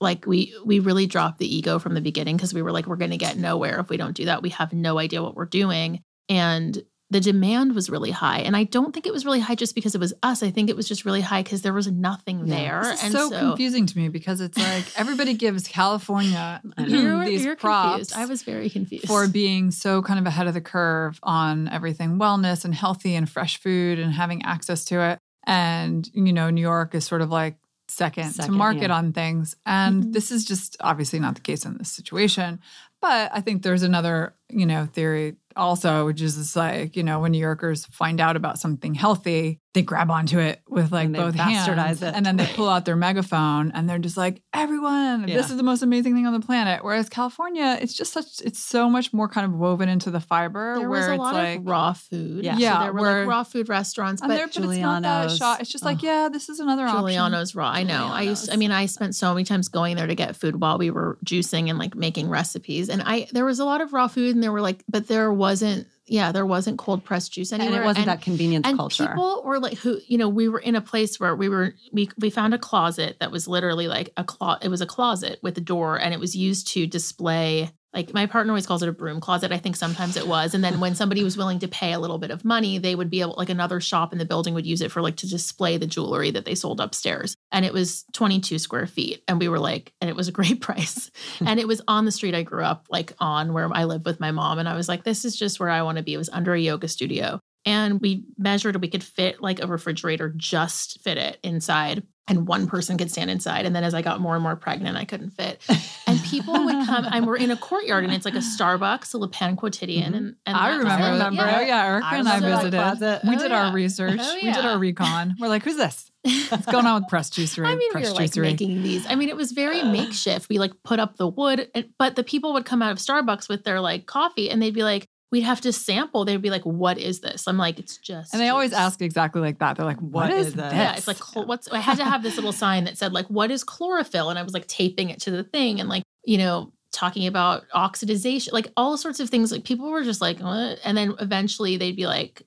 [0.00, 2.96] like we we really dropped the ego from the beginning because we were like we're
[2.96, 4.42] going to get nowhere if we don't do that.
[4.42, 6.80] We have no idea what we're doing and
[7.12, 8.38] the demand was really high.
[8.40, 10.42] And I don't think it was really high just because it was us.
[10.42, 12.56] I think it was just really high because there was nothing Yeah.
[12.56, 12.80] there.
[12.84, 16.82] This is and so, so, confusing to me because it's like everybody gives California I
[16.86, 18.14] you're, these you're props confused.
[18.16, 19.06] I was very confused.
[19.06, 23.28] for being so kind of ahead of the curve on everything wellness and healthy and
[23.28, 25.18] fresh food and having access to it.
[25.46, 27.56] And, you know, New York is sort of like
[27.88, 28.96] second, to market yeah.
[28.96, 29.54] on things.
[29.66, 30.12] And Mhm.
[30.14, 32.60] this is just obviously not the case in this situation.
[33.02, 37.20] But I think there's another, you know, theory also, which is it's like, you know,
[37.20, 41.16] when New Yorkers find out about something healthy, they grab onto it with like And
[41.16, 42.02] both hands.
[42.02, 42.14] it.
[42.14, 45.36] And then they pull out their megaphone and they're just like, everyone, Yeah.
[45.36, 46.84] this is the most amazing thing on the planet.
[46.84, 50.76] Whereas California, it's just such, it's so much more kind of woven into the fiber
[50.78, 52.44] there where was a it's lot like, of raw food.
[52.44, 52.54] Yeah.
[52.54, 55.60] So there were where- like raw food restaurants, but there, but it's not that shot.
[55.62, 56.04] It's just like, Ugh.
[56.04, 56.98] yeah, this is another option.
[57.00, 57.70] Juliano's raw.
[57.70, 58.08] I know.
[58.12, 58.50] I used.
[58.50, 61.16] I mean, I spent so many times going there to get food while we were
[61.24, 62.90] juicing and like making recipes.
[62.90, 65.32] And I there was a lot of raw food, and there were like, but there
[65.42, 65.86] wasn't.
[66.06, 67.74] Yeah, there wasn't cold pressed juice anywhere.
[67.74, 69.06] and it wasn't that convenience and culture.
[69.06, 71.74] people were like, who you know, we were in a place where we were.
[71.92, 74.64] We we found a closet that was literally like a closet.
[74.64, 77.70] It was a closet with a door, and it was used to display.
[77.94, 79.52] Like my partner always calls it a broom closet.
[79.52, 80.54] I think sometimes it was.
[80.54, 83.10] And then when somebody was willing to pay a little bit of money, they would
[83.10, 85.76] be able, like another shop in the building would use it for like to display
[85.76, 87.36] the jewelry that they sold upstairs.
[87.50, 89.22] And it was 22 square feet.
[89.28, 91.10] And we were like, and it was a great price.
[91.38, 91.48] Hmm.
[91.48, 94.20] and it was on the street I grew up, like on where I lived with
[94.20, 94.58] my mom.
[94.58, 96.14] And I was like, this is just where I want to be.
[96.14, 97.40] It was under a yoga studio.
[97.64, 102.02] And we measured we could fit like a refrigerator, just fit it inside.
[102.28, 103.66] And one person could stand inside.
[103.66, 105.60] And then as I got more and more pregnant, I couldn't fit.
[106.06, 109.18] And people would come, and we're in a courtyard, and it's like a Starbucks, a
[109.18, 110.12] Le Pain Quotidien.
[110.12, 110.16] Mhm.
[110.16, 111.10] And, and I that's- remember.
[111.12, 112.76] remember Oh yeah, Erica I and I remember that visited.
[112.80, 113.20] closet.
[113.28, 113.66] We Oh, did yeah.
[113.66, 114.20] our research.
[114.22, 115.34] Oh, We did our recon.
[115.40, 116.10] We're like, who's this?
[116.50, 117.66] What's going on with Pressed Juicery?
[117.66, 118.42] I mean, we press were like juicery.
[118.42, 119.04] making these.
[119.08, 120.48] I mean, it was very makeshift.
[120.48, 123.48] We like put up the wood, and, but the people would come out of Starbucks
[123.48, 126.64] with their like coffee, and they'd be like, "We'd have to sample." They'd be like,
[126.64, 129.76] "What is this?" I'm like, "It's just." and they always ask exactly like that.
[129.76, 130.72] They're like, What what is, is this?
[130.72, 131.66] Yeah, it's like chl- what's.
[131.72, 134.42] I had to have this little sign that said like, "What is chlorophyll?" And I
[134.44, 138.70] was like taping it to the thing, and like you know talking about oxidization, like
[138.76, 139.50] all sorts of things.
[139.50, 140.78] Like people were just like, what?
[140.84, 142.42] and then eventually they'd be like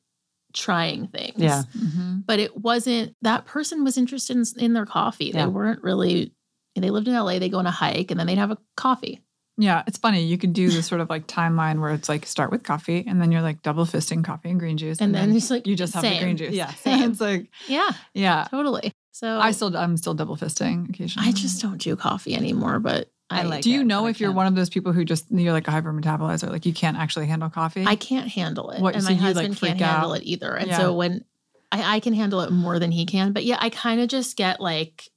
[0.53, 1.33] trying things.
[1.37, 1.63] Yeah.
[1.75, 2.25] Mhm.
[2.25, 5.25] but it wasn't that person was interested in, in their coffee.
[5.33, 5.45] Yeah.
[5.45, 6.31] They weren't really.
[6.77, 7.39] They lived in LA.
[7.39, 9.21] They go on a hike and then they'd have a coffee.
[9.57, 10.21] Yeah, it's funny.
[10.23, 13.21] You could do this sort of like timeline where it's like start with coffee and
[13.21, 14.99] then you're like double fisting coffee and green juice.
[14.99, 16.53] And then it's like you just have the green juice.
[16.53, 16.73] Yeah.
[16.75, 17.11] Same.
[17.11, 18.47] it's like, Yeah, yeah.
[18.51, 18.91] totally.
[19.11, 21.29] So I still, I'm still double fisting occasionally.
[21.29, 22.79] I just don't do coffee anymore.
[22.79, 25.05] But I I, like Do you it, know if you're one of those people who
[25.05, 27.85] just, you're like a hyper metabolizer, like you can't actually handle coffee?
[27.87, 30.17] I can't handle it, What, and so my you, like, husband freak can't handle out?
[30.21, 30.53] it either.
[30.53, 30.77] And Yeah.
[30.79, 31.23] so when
[31.71, 34.35] I, I can handle it more than he can, but yeah, I kind of just
[34.35, 35.09] get like.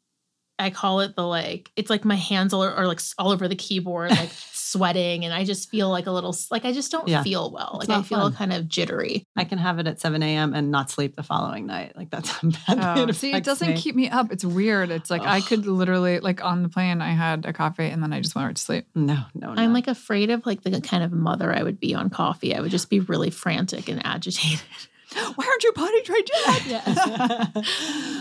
[0.58, 3.54] I call it the like it's like my hands are, are like all over the
[3.56, 7.22] keyboard, like sweating, and I just feel like a little like I just don't Yeah.
[7.22, 7.78] feel well.
[7.80, 8.32] It's Like I feel fun.
[8.34, 9.24] kind of jittery.
[9.36, 10.54] I can have it at 7 a.m.
[10.54, 11.96] and not sleep the following night.
[11.96, 13.76] Like that's how badly Oh, it see, it doesn't me.
[13.76, 14.32] keep me up.
[14.32, 14.90] It's weird.
[14.90, 18.12] It's like I could literally, like on the plane, I had a coffee and then
[18.12, 18.86] I just went right to sleep.
[18.94, 19.62] No, no, no.
[19.62, 22.54] I'm like afraid of like the kind of mother I would be on coffee.
[22.54, 24.60] I would just be really frantic and agitated.
[25.12, 26.30] Why aren't you potty trained
[26.66, 26.86] yet?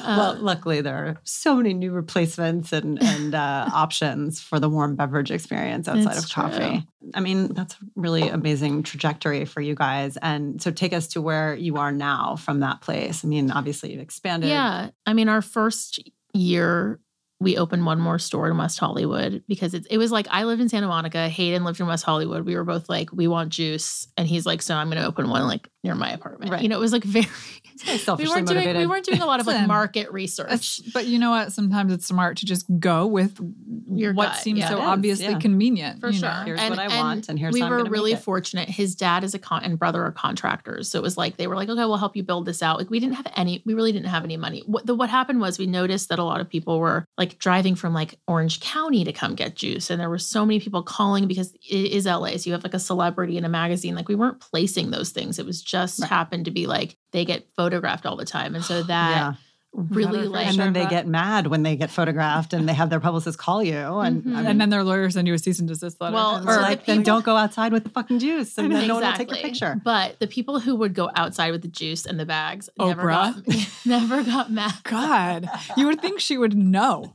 [0.06, 4.70] well, Um, luckily there are so many new replacements and and uh, options for the
[4.70, 6.88] warm beverage experience outside of coffee.
[7.14, 10.18] I mean, that's a really amazing trajectory for you guys.
[10.22, 13.24] And so, take us to where you are now from that place.
[13.24, 14.50] I mean, obviously you've expanded.
[14.50, 14.90] Yeah.
[15.06, 16.00] I mean, our first
[16.34, 17.00] year,
[17.40, 20.62] we opened one more store in West Hollywood because it, it was like I lived
[20.62, 22.46] in Santa Monica, Hayden lived in West Hollywood.
[22.46, 24.08] We were both like, we want juice.
[24.18, 26.52] And he's like, so I'm going to open one like near my apartment.
[26.52, 26.64] Right.
[26.64, 27.67] You know, it was like very, very
[28.18, 30.48] we weren't doing, we weren't doing a lot of like market research.
[30.48, 31.52] It's- but you know what?
[31.54, 33.40] Sometimes it's smart to just go with
[33.90, 34.70] Your what gut, seems yeah.
[34.70, 35.40] so obviously yeah.
[35.40, 36.00] convenient.
[36.00, 36.30] For you sure.
[36.30, 36.44] know?
[36.46, 38.20] Here's what I want, and here's we were really it.
[38.20, 38.70] fortunate.
[38.70, 41.56] His dad is a con- and brother are contractors, so it was like they were
[41.56, 43.92] like, "Okay, we'll help you build this out." Like we didn't have any, we really
[43.92, 44.64] didn't have any money.
[44.66, 47.76] What the what happened was we noticed that a lot of people were like driving
[47.76, 51.28] from like Orange County to come get juice, and there were so many people calling
[51.28, 53.96] because it is LA, so you have like a celebrity in a magazine.
[53.96, 56.10] Like we weren't placing those things; it was just Right.
[56.10, 59.34] happened to be like they get photographed all the time, and so that yeah.
[59.74, 62.90] really Better like And then they get mad when they get photographed and they have
[62.90, 63.76] their publicist call you.
[64.00, 64.34] And, Mhm.
[64.34, 66.16] I mean, and then their lawyers send you a cease and desist letter.
[66.16, 68.88] Well, or so the like, then don't go outside with the fucking juice and then
[68.88, 69.80] no one will take your picture.
[69.84, 73.36] But the people who would go outside with the juice and the bags never got
[73.86, 74.74] never got mad.
[74.84, 77.14] God, you would think she would know.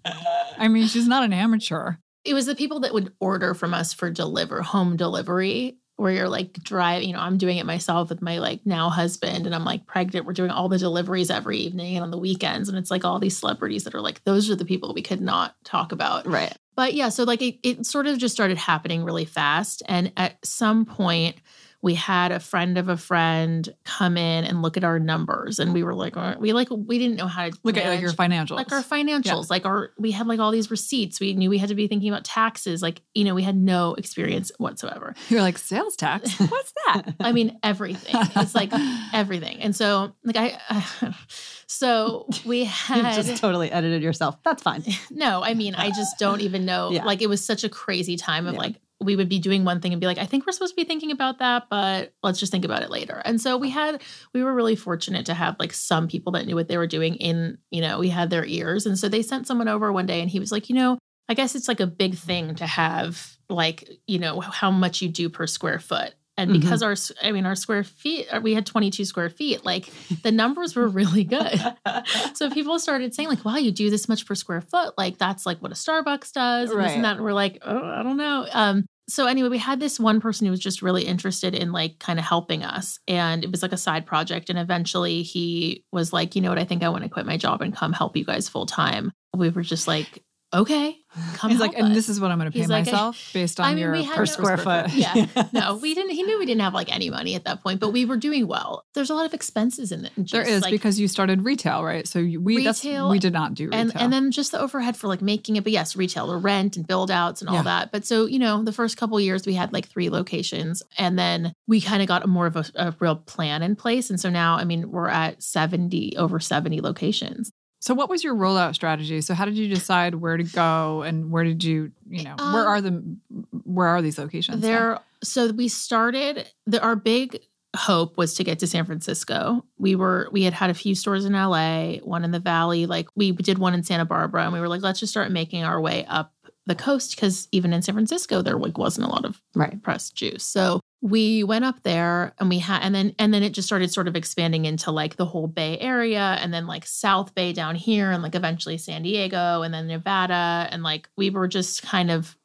[0.59, 1.95] I mean, she's not an amateur.
[2.25, 6.29] It was the people that would order from us for deliver home delivery where you're
[6.29, 9.65] like drive, you know, I'm doing it myself with my like now husband and I'm
[9.65, 10.27] like pregnant.
[10.27, 12.69] We're doing all the deliveries every evening and on the weekends.
[12.69, 15.21] And it's like all these celebrities that are like, those are the people we could
[15.21, 16.27] not talk about.
[16.27, 16.57] Right.
[16.75, 19.83] But yeah, so like it, it sort of just started happening really fast.
[19.87, 21.37] And at some point,
[21.83, 25.75] we had a friend of a friend come in and look at our numbers, and
[25.75, 28.13] we were like, uh, we like we didn't know how to Look at like your
[28.13, 28.53] financials.
[28.53, 31.19] like our financials, like our we had like all these receipts.
[31.19, 32.83] We knew we had to be thinking about taxes.
[32.83, 35.15] Like you know, we had no experience whatsoever.
[35.29, 36.39] You're like sales tax.
[36.39, 37.15] What's that?
[37.21, 38.15] I mean, everything.
[38.37, 38.71] It's like
[39.13, 39.61] everything.
[39.61, 40.85] And so, like I,
[41.67, 44.37] so we You had just totally edited yourself.
[44.45, 44.85] That's fine.
[45.11, 46.91] no, I mean, I just don't even know.
[46.93, 47.05] Yeah.
[47.05, 48.61] Like, it was such a crazy time of Yeah.
[48.61, 50.81] like, we would be doing one thing and be like, I think we're supposed to
[50.81, 53.21] be thinking about that, but let's just think about it later.
[53.25, 56.55] And so we had, we were really fortunate to have like some people that knew
[56.55, 58.87] what they were doing in, you know, we had their ears.
[58.87, 61.35] And so they sent someone over one day and he was like, you know, I
[61.35, 65.29] guess it's like a big thing to have like, you know, how much you do
[65.29, 66.15] per square foot.
[66.39, 66.61] And Mhm.
[66.63, 69.91] because our, I mean, our square feet, uh, we had 22 square feet, like
[70.23, 71.61] the numbers were really good.
[72.35, 74.95] So people started saying, like, wow, you do this much per square foot.
[74.97, 76.71] Like, that's like what a Starbucks does.
[76.71, 77.17] And this and that.
[77.17, 78.47] And we're like, oh, I don't know.
[78.53, 81.99] Um, so anyway, we had this one person who was just really interested in like
[81.99, 82.99] kind of helping us.
[83.07, 84.49] And it was like a side project.
[84.49, 87.37] And eventually he was like, you know what, I think I want to quit my
[87.37, 89.13] job and come help you guys full time.
[89.37, 90.97] We were just like, okay,
[91.35, 93.67] come He's like, and this is what I'm going to pay like, myself based on
[93.67, 94.95] I mean, your we had per no square square foot.
[94.95, 95.27] Yeah.
[95.53, 96.11] no, we didn't.
[96.11, 98.47] He knew we didn't have like any money at that point, but we were doing
[98.47, 98.85] well.
[98.95, 100.13] There's a lot of expenses in it.
[100.17, 102.07] There like- because you started retail, right?
[102.07, 103.81] So we Retail we did not do retail.
[103.81, 105.65] and and then just the overhead for like making it.
[105.65, 107.63] But yes, retail, the rent and build outs and all Yeah.
[107.63, 107.93] that.
[107.93, 111.53] But so you know, the first couple years we had like three locations, and then
[111.67, 114.11] we kind of got a more of a, a real plan in place.
[114.11, 117.51] And so now, I mean, we're at seventy over seventy locations.
[117.83, 119.21] So what was your rollout strategy?
[119.21, 122.63] So how did you decide where to go and where did you, you know, where
[122.63, 123.17] Um, are the
[123.65, 124.63] where are these locations?
[124.63, 126.47] There, so we started.
[126.67, 127.41] The, our big
[127.75, 129.65] hope was to get to San Francisco.
[129.79, 132.87] We were we had had a few stores in LA, one in the Valley.
[132.87, 135.65] Like we did one in Santa Barbara, and we were like, let's just start making
[135.65, 136.33] our way up
[136.67, 139.83] the coast because even in San Francisco, there like wasn't a lot of Right.
[139.83, 140.45] pressed juice.
[140.45, 143.93] So we went up there and we had and then and then it just started
[143.93, 147.75] sort of expanding into like the whole Bay Area and then like South Bay down
[147.75, 152.11] here and like eventually San Diego and then Nevada and like we were just kind
[152.11, 152.37] of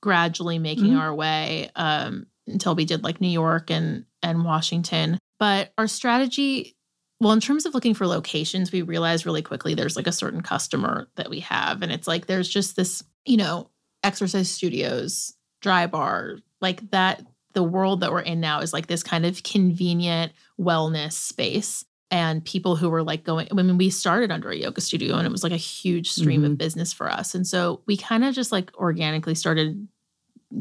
[0.00, 0.98] gradually making Mhm.
[1.00, 5.18] our way um until we did like New York and and Washington.
[5.38, 6.74] But our strategy
[7.22, 10.40] well, in terms of looking for locations, we realized really quickly there's like a certain
[10.40, 11.82] customer that we have.
[11.82, 13.68] And it's like there's just this, you know,
[14.02, 17.22] exercise studios, dry bar, like that.
[17.52, 21.84] The world that we're in now is like this kind of convenient wellness space.
[22.12, 25.26] And people who were like going, I mean, we started under a yoga studio and
[25.26, 26.58] it was like a huge stream of Mhm.
[26.58, 27.34] business for us.
[27.36, 29.86] And so we kind of just like organically started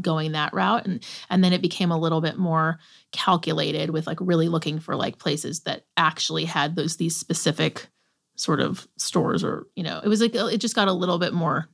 [0.01, 2.77] going that route and and then it became a little bit more
[3.11, 7.87] calculated with like really looking for like places that actually had those these specific
[8.35, 11.33] sort of stores or you know it was like it just got a little bit
[11.33, 11.67] more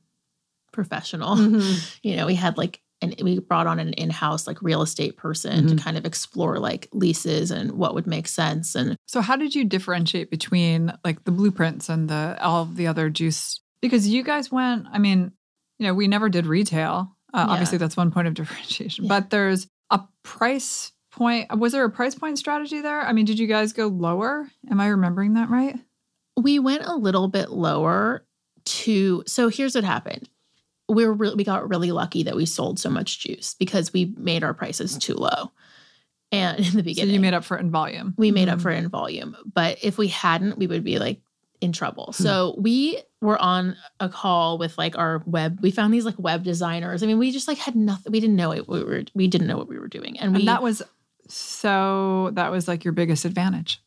[0.72, 1.98] professional Mhm.
[2.02, 2.80] you know we had like
[3.12, 5.78] and we brought on an in-house like real estate person to Mhm.
[5.82, 9.64] kind of explore like leases and what would make sense and So how did you
[9.64, 13.60] differentiate between like the blueprints and the all of the other juice?
[13.80, 15.32] Because you guys went, I mean,
[15.78, 17.12] you know, we never did retail.
[17.34, 17.52] Uh, Yeah.
[17.52, 19.04] Obviously, that's one point of differentiation.
[19.04, 19.08] Yeah.
[19.08, 21.56] But there's a price point.
[21.58, 23.00] Was there a price point strategy there?
[23.02, 24.48] I mean, did you guys go lower?
[24.70, 25.78] Am I remembering that right?
[26.38, 28.22] we went a little bit lower
[28.66, 30.28] to so here's what happened
[30.88, 34.14] we were re- we got really lucky that we sold so much juice because we
[34.16, 35.50] made our prices too low
[36.32, 38.14] and in the So beginning you made up for it in volume.
[38.16, 38.62] we made up Mhm.
[38.62, 41.20] for it in volume but if we hadn't we would be like
[41.60, 42.22] in trouble Hmm.
[42.22, 46.42] so we were on a call with like our web we found these like web
[46.44, 49.26] designers i mean we just like had nothing we didn't know it we were we
[49.26, 50.82] didn't know what we were doing and, And we that was
[51.28, 53.80] so that was like your biggest advantage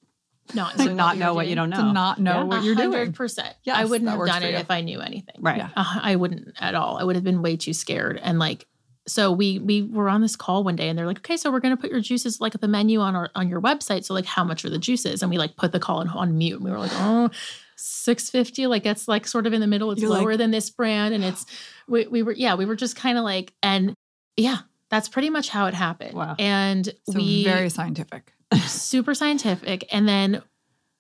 [0.54, 1.78] not To not know were what you don't know.
[1.78, 2.44] to not know Yeah.
[2.44, 3.12] what you're doing.
[3.14, 3.54] 100%.
[3.72, 4.58] I wouldn't have done it you.
[4.58, 5.36] if I knew anything.
[5.40, 5.58] Right.
[5.58, 5.70] Yeah.
[5.76, 6.98] Uh, I wouldn't at all.
[6.98, 8.20] I would have been way too scared.
[8.22, 8.66] And like,
[9.08, 11.62] so we we were on this call one day, and they're like, "Okay, so we're
[11.62, 14.04] gonna put your juices like at the menu on our on your website.
[14.06, 16.38] So like, how much are the juices?" And we like put the call on, on
[16.38, 16.58] mute.
[16.58, 17.32] And we were like, "Oh,
[17.76, 20.70] 650 like that's like sort of in the middle it's You're like- lower than this
[20.70, 21.46] brand and it's
[21.88, 23.94] we, we were yeah we were just kind of like and
[24.36, 24.58] yeah
[24.90, 26.36] that's pretty much how it happened Wow.
[26.38, 28.34] and So we very scientific.
[28.68, 29.88] Super scientific.
[29.92, 30.42] And then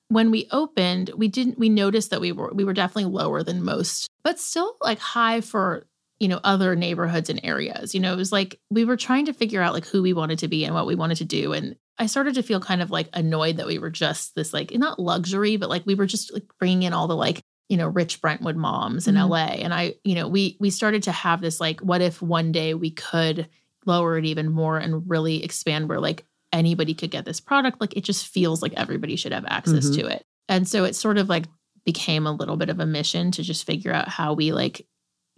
[0.09, 3.63] when we opened we didn't we noticed that we were we were definitely lower than
[3.63, 5.85] most but still like high for
[6.19, 7.93] you know other neighborhoods and areas.
[7.93, 10.39] You know it was like we were trying to figure out like who we wanted
[10.39, 11.53] to be and what we wanted to do.
[11.53, 14.71] And i started to feel kind of like annoyed that we were just this like
[14.73, 17.87] not luxury but like we were just like bringing in all the like you know
[17.89, 19.29] rich brentwood moms in Mhm.
[19.29, 22.51] la and i you know we we started to have this like what if one
[22.53, 23.47] day we could
[23.85, 27.95] lower it even more and really expand where like anybody could get this product like
[27.95, 29.95] it just feels like everybody should have access Mhm.
[29.95, 30.25] to it.
[30.47, 31.45] And so it sort of like
[31.85, 34.85] became a little bit of a mission to just figure out how we like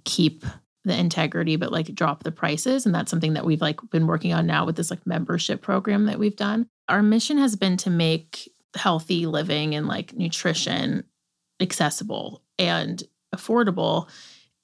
[0.05, 0.45] keep
[0.83, 2.85] the integrity but like drop the prices.
[2.85, 6.05] And that's something that we've like been working on now with this like membership program
[6.05, 6.67] that we've done.
[6.89, 11.03] Our mission has been to make healthy living and like nutrition
[11.59, 13.03] accessible and
[13.35, 14.09] affordable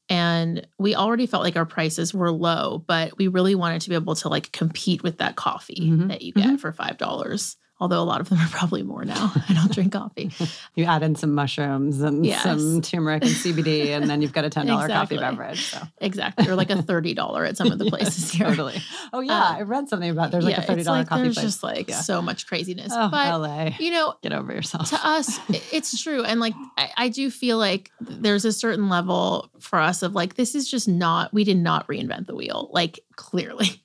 [0.09, 3.95] and we already felt like our prices were low but we really wanted to be
[3.95, 6.07] able to like compete with that coffee Mhm.
[6.09, 9.31] that you get for five dollars although a lot of them are probably more now
[9.49, 10.31] i don't drink coffee
[10.75, 12.43] You add in some mushrooms and Yes.
[12.43, 15.17] some turmeric and CBD, and then you've got a ten dollar Exactly.
[15.17, 15.65] coffee beverage.
[15.71, 18.79] So exactly or like a $30 at some of the places here totally.
[19.11, 21.23] Oh yeah, Uh, I read something about there's like a thirty it's dollar like coffee
[21.23, 21.45] there's place.
[21.45, 22.01] just like Yeah.
[22.01, 24.89] so much craziness oh, but LA, you know get over yourself.
[24.91, 25.39] to us
[25.71, 30.03] it's true and like I, I do feel like there's a certain level for us
[30.03, 33.81] of like this is just not we did not reinvent the wheel like clearly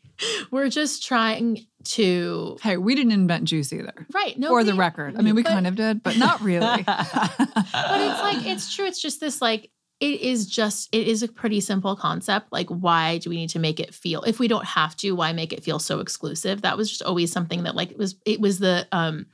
[0.51, 4.07] we're just trying to Hey, we didn't invent juice either.
[4.15, 5.17] right no for the record.
[5.17, 6.83] I mean, we but- kind of did, but not really.
[6.83, 11.29] but it's like it's true it's just this like it is just it is a
[11.29, 14.65] pretty simple concept like why do we need to make it feel if we don't
[14.67, 17.91] have to why make it feel so exclusive that was just always something that like
[17.93, 19.27] it was it was the um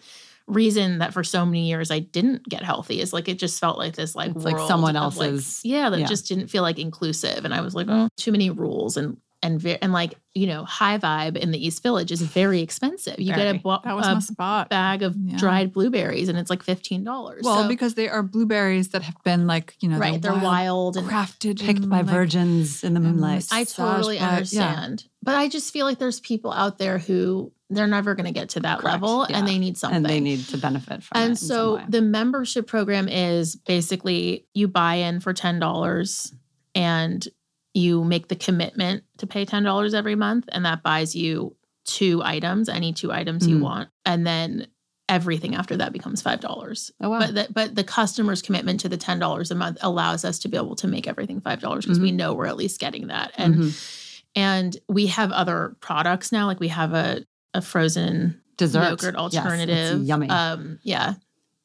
[0.47, 3.79] reason that for so many years I didn't get healthy is like it just felt
[3.79, 6.07] like this like like someone of, like- else's- yeah that yeah.
[6.07, 9.61] just didn't feel like inclusive and I was like oh too many rules and and
[9.61, 13.19] ve- and like you know high vibe in the East Village is very expensive.
[13.19, 14.69] You get a, bo- That was a my spot.
[14.69, 15.37] bag of Yeah.
[15.39, 17.43] dried blueberries and it's like fifteen dollars.
[17.45, 20.97] Well, so, because they are blueberries that have been like, you know, right, they're wild
[20.97, 23.47] and crafted, Picked and, by like, virgins in the moonlight.
[23.53, 24.31] I totally by- yeah.
[24.31, 25.05] understand.
[25.23, 28.49] But I just feel like there's people out there who they're never going to get
[28.51, 29.39] to that Correct, level yeah.
[29.39, 29.97] and they need something.
[29.99, 31.25] and they need to benefit from it.
[31.25, 31.85] in And some so way.
[31.89, 36.33] the membership program is basically you buy in for $10
[36.75, 37.29] and
[37.75, 41.55] you make the commitment to pay $10 every month and that buys you
[41.85, 43.63] two items, any two items you Mhm.
[43.63, 43.89] want.
[44.05, 44.67] And then
[45.09, 46.91] everything after that becomes $5.
[47.01, 47.19] oh wow.
[47.21, 50.57] But the, but the customer's commitment to the $10 a month allows us to be
[50.57, 53.33] able to make everything $5 because we know we're at least getting that.
[53.37, 54.15] And Mhm.
[54.35, 59.35] and we have other products now like we have a a frozen dessert yogurt Yes,
[59.45, 60.03] alternative.
[60.05, 60.29] yummy.
[60.29, 61.15] Um, yeah,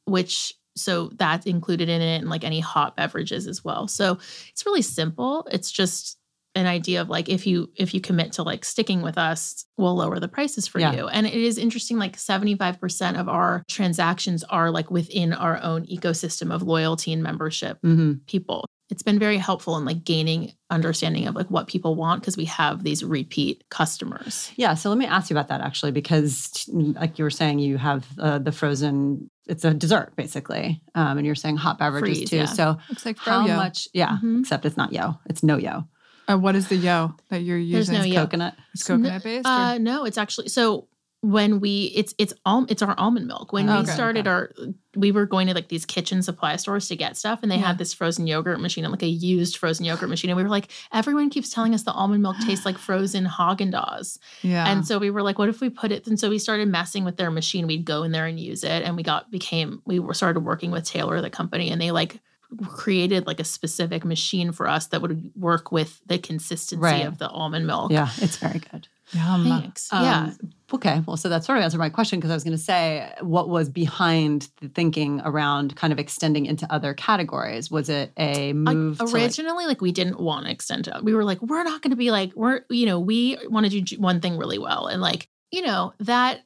[0.05, 3.87] which so that's included in it, and like any hot beverages as well.
[3.87, 4.17] So
[4.51, 5.47] it's really simple.
[5.51, 6.17] It's just
[6.55, 9.95] an idea of like if you if you commit to like sticking with us, we'll
[9.95, 10.93] lower the prices for Yeah.
[10.93, 11.07] you.
[11.07, 11.97] And it is interesting.
[11.97, 17.11] Like seventy five percent of our transactions are like within our own ecosystem of loyalty
[17.11, 18.25] and membership Mhm.
[18.27, 18.65] people.
[18.93, 22.45] It's been very helpful in like gaining understanding of like what people want because we
[22.45, 24.51] have these repeat customers.
[24.55, 27.77] Yeah, so let me ask you about that actually, because like you were saying, you
[27.79, 29.31] have uh, the frozen.
[29.47, 32.35] It's a dessert basically, um, and you're saying hot beverages Freeze, too.
[32.37, 32.45] yeah.
[32.45, 33.55] So it's like how froyo.
[33.55, 33.87] much?
[33.93, 34.41] Yeah, Mhm.
[34.41, 35.17] except it's not yo.
[35.25, 35.85] It's no yo.
[36.29, 37.95] Uh, what is the yo that you're There's using?
[37.95, 38.21] no It's yo.
[38.21, 38.53] coconut.
[38.75, 39.47] It's coconut based.
[39.47, 40.87] Uh, no, it's actually so
[41.23, 43.53] when we it's it's all it's our almond milk.
[43.53, 44.29] When Oh, we started okay.
[44.29, 44.51] our
[44.97, 47.67] we were going to like these kitchen supply stores to get stuff and they Yeah.
[47.67, 50.29] had this frozen yogurt machine, and like a used frozen yogurt machine.
[50.31, 53.71] And we were like, everyone keeps telling us the almond milk tastes like frozen Haagen
[53.71, 54.19] Dazs.
[54.41, 54.67] yeah.
[54.69, 56.05] And so we were like, what if we put it?
[56.07, 57.67] And so we started messing with their machine.
[57.67, 58.83] We'd go in there and use it.
[58.83, 62.19] And we got became we were started working with Taylor, the company, and they like
[62.67, 67.05] created like a specific machine for us that would work with the consistency Right.
[67.05, 67.91] of the almond milk.
[67.91, 68.87] Yeah, it's very good.
[69.13, 69.43] Yum.
[69.61, 69.89] Thanks.
[69.91, 70.23] yeah.
[70.25, 70.37] Um,
[70.73, 73.07] Okay, well, so that sort of answered my question because I was going to say
[73.21, 77.69] what was behind the thinking around kind of extending into other categories.
[77.69, 78.97] Was it a Like, move?
[78.97, 81.83] to, like- originally like we didn't want to extend it we were like we're not
[81.83, 84.87] going to be like we're you know we want to do one thing really well
[84.87, 86.39] and like you know that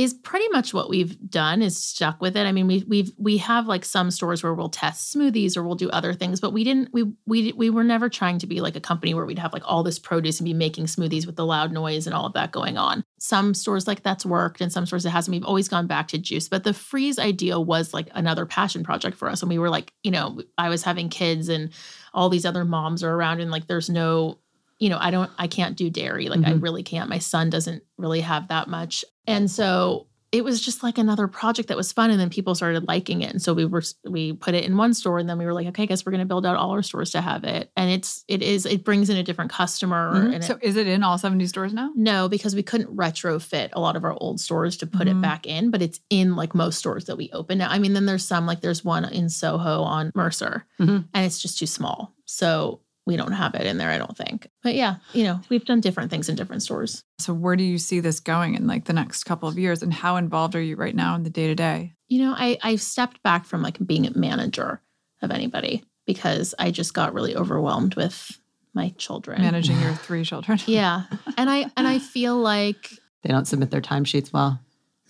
[0.00, 2.46] is pretty much what we've done is stuck with it.
[2.46, 5.74] I mean we we've we have like some stores where we'll test smoothies or we'll
[5.74, 8.76] do other things but we didn't we we we were never trying to be like
[8.76, 11.44] a company where we'd have like all this produce and be making smoothies with the
[11.44, 13.04] loud noise and all of that going on.
[13.18, 15.34] Some stores like that's worked and some stores it hasn't.
[15.34, 19.18] We've always gone back to juice but the freeze idea was like another passion project
[19.18, 21.70] for us and we were like you know i was having kids and
[22.14, 24.38] all these other moms are around and like there's no
[24.80, 26.62] you know i don't i can't do dairy like i Mhm.
[26.62, 30.96] really can't my son doesn't really have that much and so it was just like
[30.96, 33.82] another project that was fun and then people started liking it and so we were
[34.08, 36.12] we put it in one store and then we were like okay i guess we're
[36.12, 38.84] going to build out all our stores to have it and it's it is it
[38.84, 40.34] brings in a different customer Mhm.
[40.36, 41.90] and so it, is it in all 70 stores now?
[41.96, 45.18] no because we couldn't retrofit a lot of our old stores to put Mhm.
[45.18, 47.92] it back in but it's in like most stores that we open now i mean
[47.92, 51.04] then there's some like there's one in soho on mercer Mhm.
[51.12, 54.48] and it's just too small so we don't have it in there i don't think
[54.62, 57.78] but yeah you know we've done different things in different stores So where do you
[57.78, 60.76] see this going in like the next couple of years and how involved are you
[60.76, 61.94] right now in the day to day?
[62.08, 64.80] you know i i stepped back from like being a manager
[65.22, 68.38] of anybody because i just got really overwhelmed with
[68.74, 70.58] my children Managing your three children.
[70.66, 71.04] yeah
[71.36, 72.90] and i and i feel like
[73.22, 74.60] they don't submit their timesheets well.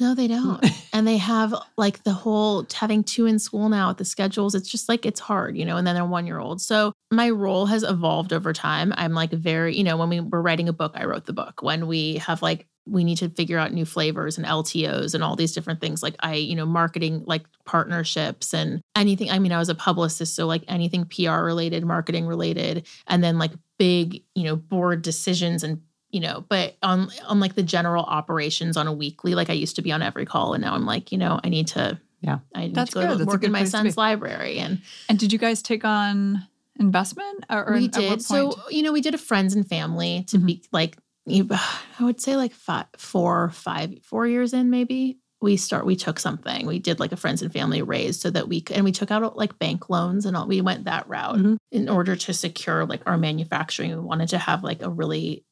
[0.00, 0.42] No they mm.
[0.42, 0.66] don't.
[0.92, 4.68] And they have like the whole having two in school now with the schedules it's
[4.68, 7.66] just like it's hard you know and then they're one year old so my role
[7.66, 8.92] has evolved over time.
[8.96, 11.62] I'm like very you know when we were writing a book i wrote the book.
[11.62, 15.36] When we have like we need to figure out new flavors and ltos and all
[15.36, 19.58] these different things like i you know marketing like partnerships and anything i mean i
[19.58, 24.44] was a publicist so like anything pr related marketing related and then like big you
[24.44, 28.92] know board decisions and you know but on on like the general operations on a
[28.92, 31.38] weekly like i used to be on every call and now i'm like you know
[31.44, 32.38] i need to Yeah.
[32.54, 33.10] i need That's to go good.
[33.12, 36.46] to That's work good in my son's library and And did you guys take on
[36.78, 39.66] investment or, or we at what did so you know we did a friends and
[39.68, 40.46] family to Mhm.
[40.46, 40.96] be like
[41.28, 46.18] i would say like five four five four years in maybe we start we took
[46.18, 48.92] something we did like a friends and family raise so that we could and we
[48.92, 51.56] took out like bank loans and all we went that route Mhm.
[51.70, 55.44] in order to secure like our manufacturing we wanted to have like a really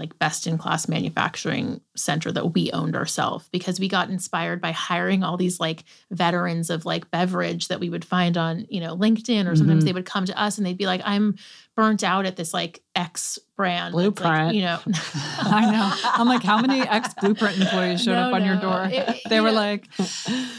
[0.00, 4.72] like best in class manufacturing center that we owned ourselves because we got inspired by
[4.72, 8.96] hiring all these like veterans of like beverage that we would find on you know
[8.96, 9.86] linkedin or sometimes Mhm.
[9.86, 11.36] they would come to us and they'd be like i'm
[11.80, 13.94] burnt out at this like X brand.
[13.94, 14.54] that's, like, Blueprint.
[14.54, 14.78] you know.
[15.14, 15.92] I know.
[16.04, 18.88] I'm like, how many ex Blueprint employees showed No, up on your door?
[18.90, 19.86] It- they you were know- like,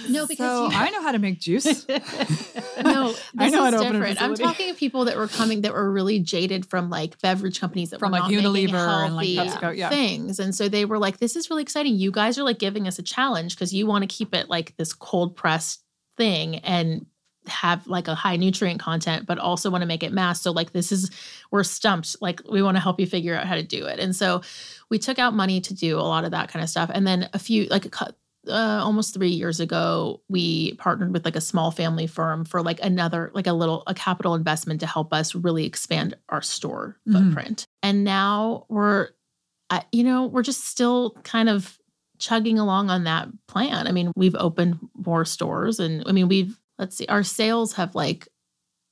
[0.09, 1.85] No, because so you- I know how to make juice.
[2.83, 4.21] No, I this know how is to open a different.
[4.21, 7.91] I'm talking of people that were coming that were really jaded from like beverage companies
[7.91, 9.89] that From, were like, Unilever and, like, PepsiCo, yeah.
[9.89, 11.95] things, and so they were like, "This is really exciting.
[11.95, 14.75] You guys are like giving us a challenge because you want to keep it like
[14.77, 15.83] this cold pressed
[16.17, 17.05] thing and."
[17.47, 20.71] Have like a high nutrient content but also want to make it mass so like
[20.73, 21.09] this is
[21.51, 24.15] we're stumped like we want to help you figure out how to do it and
[24.15, 24.41] so
[24.89, 27.27] we took out money to do a lot of that kind of stuff and then
[27.33, 28.13] a few like a
[28.47, 32.79] uh, almost three years ago, we partnered with like a small family firm for like
[32.81, 37.13] another, like a little, a capital investment to help us really expand our store Mhm.
[37.13, 37.65] footprint.
[37.83, 39.09] And now we're,
[39.69, 41.77] I, you know, we're just still kind of
[42.17, 43.85] chugging along on that plan.
[43.87, 47.95] I mean, we've opened more stores and I mean, we've, let's see, our sales have
[47.95, 48.27] like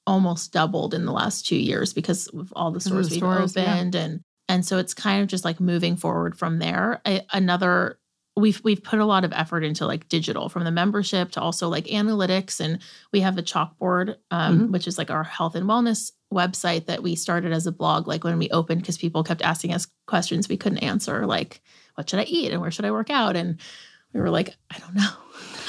[0.08, 3.56] almost doubled in the last two years because of all the stores the we've stores,
[3.56, 3.74] yeah.
[3.76, 7.02] opened and and so it's kind of just like moving forward from there.
[7.06, 8.00] A- another
[8.36, 11.68] we've we've put a lot of effort into like digital from the membership to also
[11.68, 12.80] like analytics and
[13.12, 14.72] we have a chalkboard um, Mhm.
[14.72, 18.24] which is like our health and wellness website that we started as a blog like
[18.24, 21.62] when we opened because people kept asking us questions we couldn't answer like
[21.96, 23.60] what should i eat and where should i work out and
[24.14, 25.10] we were like i don't know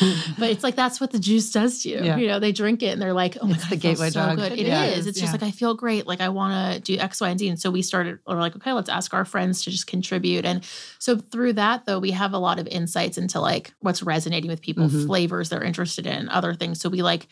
[0.39, 2.01] but it's like that's what the juice does to you.
[2.03, 2.17] Yeah.
[2.17, 4.21] You know, they drink it and they're like, "Oh my It's god, the gateway so
[4.25, 4.37] drug.
[4.39, 5.07] good." It It is.
[5.07, 6.07] It's just like I feel great.
[6.07, 7.49] Like I want to do X, Y, and Z.
[7.49, 8.19] And so we started.
[8.27, 10.45] We're like, okay, let's ask our friends to just contribute.
[10.45, 10.65] And
[10.99, 14.61] so through that, though, we have a lot of insights into like what's resonating with
[14.63, 15.07] people, Mhm.
[15.07, 16.81] flavors they're interested in, other things.
[16.81, 17.29] So we like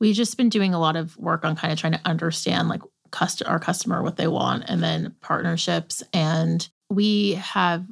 [0.00, 2.82] we've just been doing a lot of work on kind of trying to understand like
[3.12, 6.02] cust- our customer what they want, and then partnerships.
[6.12, 7.86] And we have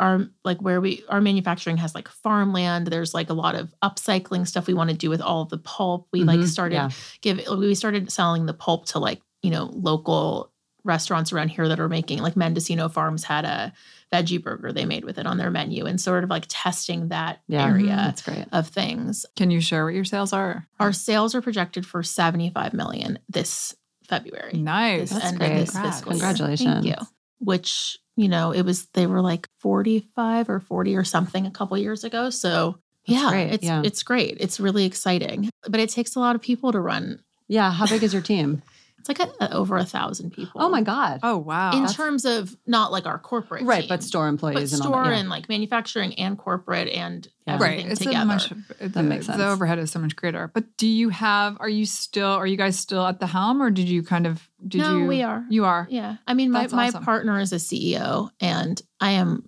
[0.00, 4.46] our like where we our manufacturing has like farmland there's like a lot of upcycling
[4.46, 6.90] stuff we want to do with all of the pulp we like Mhm, started yeah.
[7.20, 10.50] give we started selling the pulp to like you know local
[10.82, 13.72] restaurants around here that are making like mendocino farms had a
[14.12, 17.40] veggie burger they made with it on their menu and sort of like testing that
[17.46, 17.64] Yeah.
[17.66, 18.46] area That's great.
[18.52, 20.66] of things Can you share what your sales are?
[20.80, 23.74] our sales are projected for 75 million this
[24.08, 25.10] february Nice.
[25.10, 25.54] this That's great.
[25.54, 25.96] this Congrats.
[25.98, 26.20] fiscal year.
[26.20, 26.84] Congratulations.
[26.84, 27.06] Thank you.
[27.38, 31.76] Which, you know, it was they were like 45 or 40 or something a couple
[31.78, 32.30] years ago.
[32.30, 33.82] So That's yeah, great, it's yeah.
[33.84, 34.36] it's great.
[34.40, 35.50] It's really exciting.
[35.68, 37.22] But it takes a lot of people to run.
[37.48, 37.70] Yeah.
[37.72, 38.62] How big is your team?
[39.06, 40.62] It's like a, a- over a thousand people.
[40.62, 41.20] Oh my God.
[41.22, 41.72] Oh, wow.
[41.72, 43.80] In that's- terms of not like our corporate right.
[43.82, 45.10] team, But store employees but and store all that.
[45.10, 45.18] yeah.
[45.18, 47.58] and like manufacturing and corporate and Yeah.
[47.58, 47.72] right.
[47.72, 48.24] everything It's a together.
[48.24, 49.36] much, That makes sense.
[49.36, 50.50] The overhead is so much greater.
[50.54, 53.70] But do you have, are you still, are you guys still at the helm or
[53.70, 55.06] did you kind of, did no, you?
[55.06, 55.44] we are.
[55.50, 55.86] You are.
[55.90, 56.16] Yeah.
[56.26, 57.04] I mean, my, That's my awesome.
[57.04, 59.46] partner is a CEO, and I am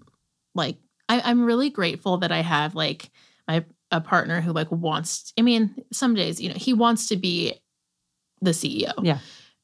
[0.54, 0.76] like,
[1.09, 3.11] I, I'm really grateful that I have like
[3.48, 5.32] my a partner who like wants.
[5.38, 7.54] I mean, some days, you know, he wants to be
[8.42, 8.92] the CEO.
[9.02, 9.18] Yeah.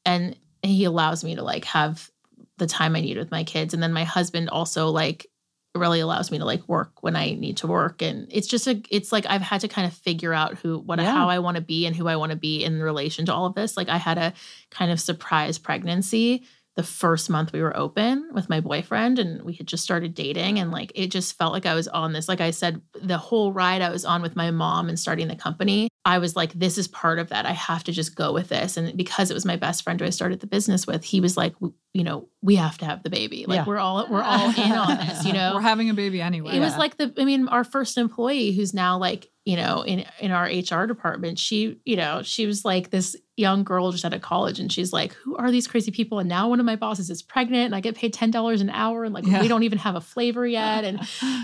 [0.05, 2.09] And he allows me to like have
[2.57, 3.73] the time I need with my kids.
[3.73, 5.27] And then my husband also like
[5.75, 8.01] really allows me to like work when I need to work.
[8.01, 10.99] And it's just a it's like I've had to kind of figure out who what
[10.99, 11.11] Yeah.
[11.11, 13.45] how I want to be and who I want to be in relation to all
[13.45, 13.75] of this.
[13.75, 14.33] Like I had a
[14.69, 16.45] kind of surprise pregnancy
[16.75, 20.57] the first month we were open with my boyfriend and we had just started dating.
[20.59, 23.53] And like it just felt like I was on this like I said the whole
[23.53, 26.77] ride I was on with my mom and starting the company I was like this
[26.77, 27.45] is part of that.
[27.45, 28.75] I have to just go with this.
[28.75, 31.37] And because it was my best friend who I started the business with he was
[31.37, 31.53] like
[31.93, 33.45] you know we have to have the baby.
[33.47, 33.65] Like Yeah.
[33.65, 35.53] we're all we're all in on this you know?
[35.55, 36.55] We're having a baby anyway.
[36.55, 40.05] it was like the i mean our first employee who's now like you know in
[40.19, 44.13] in our hr department she you know she was like this young girl just out
[44.13, 46.19] of college and she's like who are these crazy people?
[46.19, 49.03] And now one of my bosses is pregnant and i get paid $10 an hour
[49.03, 49.41] and like Yeah.
[49.41, 50.99] we don't even have a flavor yet and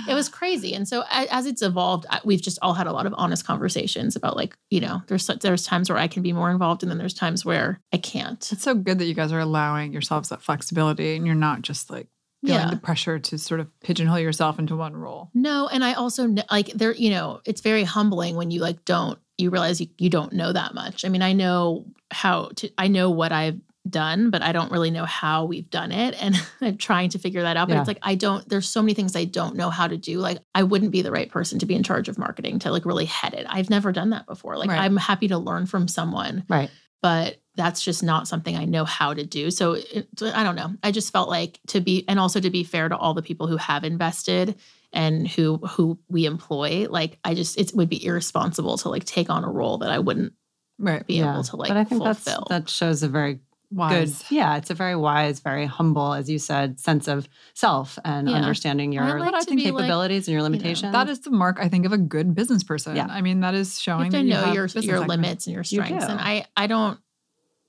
[0.08, 0.74] it was crazy.
[0.74, 4.36] And so as it's evolved we've just all had a lot of honest conversations about
[4.36, 7.14] like you know there's there's times where i can be more involved and then there's
[7.14, 8.52] times where i can't.
[8.52, 11.90] It's so good that you guys are allowing yourselves that flexibility and you're not just
[11.90, 12.08] like
[12.46, 12.70] feeling Yeah.
[12.70, 15.30] the pressure to sort of pigeonhole yourself into one role.
[15.34, 19.20] No, and I also like there, you know, it's very humbling when you like don't
[19.38, 21.06] you realize you, you don't know that much.
[21.06, 23.60] I mean, I know how to I know what I've
[23.90, 27.42] done, but I don't really know how we've done it and I'm trying to figure
[27.44, 27.68] that out.
[27.70, 27.80] But Yeah.
[27.82, 30.20] it's like I don't there's so many things I don't know how to do.
[30.20, 32.86] Like I wouldn't be the right person to be in charge of marketing to like
[32.86, 33.46] really head it.
[33.50, 34.58] I've never done that before.
[34.58, 34.82] Like Right.
[34.82, 36.70] I'm happy to learn from someone, Right.
[37.02, 39.52] but that's just not something I know how to do.
[39.52, 40.74] So it, I don't know.
[40.82, 43.48] I just felt like to be, and also to be fair to all the people
[43.48, 44.56] who have invested
[44.94, 46.88] and who who we employ.
[46.90, 50.00] Like I just, it would be irresponsible to like take on a role that I
[50.00, 50.34] wouldn't
[50.80, 51.06] Right.
[51.06, 52.48] be able to like but I think fulfill.
[52.50, 53.40] that's that shows a very
[53.72, 54.24] Wise.
[54.24, 54.36] good.
[54.36, 58.36] Yeah, it's a very wise, very humble, as you said, sense of self and Yeah.
[58.38, 60.94] understanding your I like to be, like, capabilities and your limitations.
[60.94, 62.96] That is the mark, I think, of a good business person.
[62.96, 63.08] Yeah.
[63.10, 65.00] I mean, that is you showing have that to you know have your business your
[65.06, 66.06] limits and your strengths.
[66.06, 66.12] do.
[66.14, 66.98] And I I don't,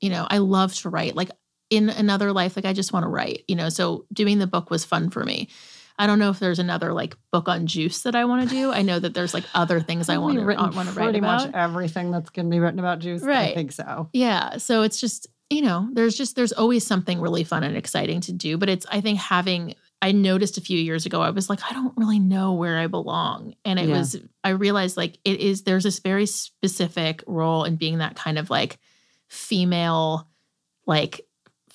[0.00, 1.14] you know, I love to write.
[1.16, 1.30] Like
[1.70, 3.68] in another life, like I just want to write, you know.
[3.68, 5.48] So doing the book was fun for me.
[5.98, 8.72] I don't know if there's another like book on juice that I want to do.
[8.72, 11.44] I know that there's like other things I want to want to write pretty about.
[11.46, 13.22] much everything that's going to be written about juice.
[13.22, 13.54] I Right.
[13.54, 14.08] think so.
[14.14, 14.56] Yeah.
[14.56, 18.32] So it's just, you know, there's just, there's always something really fun and exciting to
[18.32, 18.56] do.
[18.56, 21.74] But it's, I think having, I noticed a few years ago, I was like, I
[21.74, 23.54] don't really know where I belong.
[23.66, 23.98] And it Yeah.
[23.98, 28.38] was, I realized like it is, there's this very specific role in being that kind
[28.38, 28.78] of like
[29.30, 30.28] female,
[30.86, 31.22] like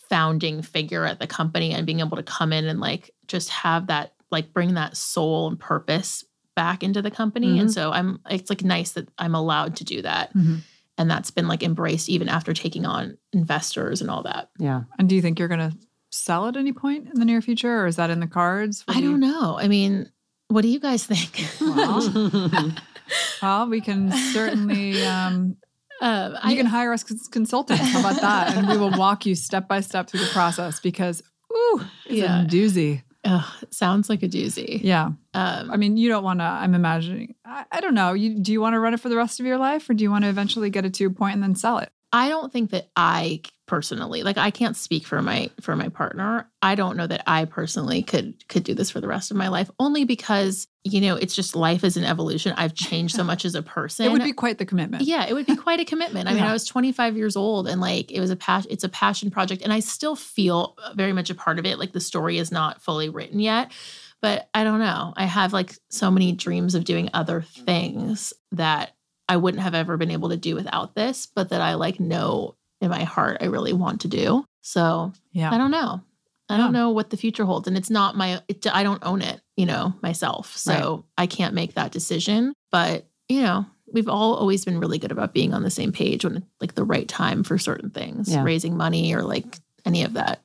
[0.10, 3.88] founding figure at the company and being able to come in and like just have
[3.88, 6.24] that, like bring that soul and purpose
[6.56, 7.58] back into the company.
[7.60, 7.74] And Mhm.
[7.74, 10.60] so I'm, it's like nice that I'm allowed to do that Mhm.
[10.98, 14.52] and that's been like embraced even after taking on investors and all that.
[14.60, 14.84] Yeah.
[15.00, 15.78] And do you think you're going to
[16.12, 18.84] sell at any point in the near future, or is that in the cards?
[18.86, 19.58] What I do you- don't know.
[19.60, 20.10] I mean,
[20.48, 21.46] what do you guys think?
[21.60, 22.72] Well,
[23.42, 25.04] Well, we can certainly.
[25.06, 25.58] Um,
[26.02, 27.84] um, you I, can hire us as consultants.
[27.92, 28.56] How about that?
[28.58, 31.22] And we will walk you step by step through the process because,
[31.56, 32.44] ooh, it's Yeah.
[32.44, 33.02] a doozy.
[33.24, 34.80] ugh, it sounds like a doozy.
[34.84, 35.12] Yeah.
[35.34, 36.44] Um, I mean, you don't want to.
[36.46, 37.36] I'm imagining.
[37.46, 38.14] I, I don't know.
[38.14, 40.04] You do you want to run it for the rest of your life, or do
[40.04, 41.90] you want to eventually get it to a point and then sell it?
[42.16, 46.50] I don't think that I personally, like, I can't speak for my for my partner.
[46.62, 49.50] I don't know that I personally could could do this for the rest of my
[49.50, 52.54] life, only because you know it's just life is an evolution.
[52.56, 54.06] I've changed so much as a person.
[54.06, 55.04] It would be quite the commitment.
[55.04, 56.30] Yeah, it would be quite a commitment.
[56.30, 56.52] I mean, Yeah.
[56.52, 59.62] I was 25 years old and like it was a passion it's a passion project
[59.62, 61.78] and I still feel uh, very much a part of it.
[61.80, 63.74] Like the story is not fully written yet,
[64.22, 65.14] but I don't know.
[65.18, 68.95] I have like so many dreams of doing other things that
[69.28, 72.56] I wouldn't have ever been able to do without this, but that I like know
[72.82, 74.46] in my heart I really want to do.
[74.62, 75.52] So, Yeah.
[75.54, 76.02] I don't know.
[76.48, 79.24] I don't know what the future holds and it's not my it, I don't own
[79.24, 80.56] it, you know, myself.
[80.56, 85.12] So, I can't make that decision, but you know, we've all always been really good
[85.12, 88.44] about being on the same page when like the right time for certain things, Yeah.
[88.44, 90.42] raising money or like any of that.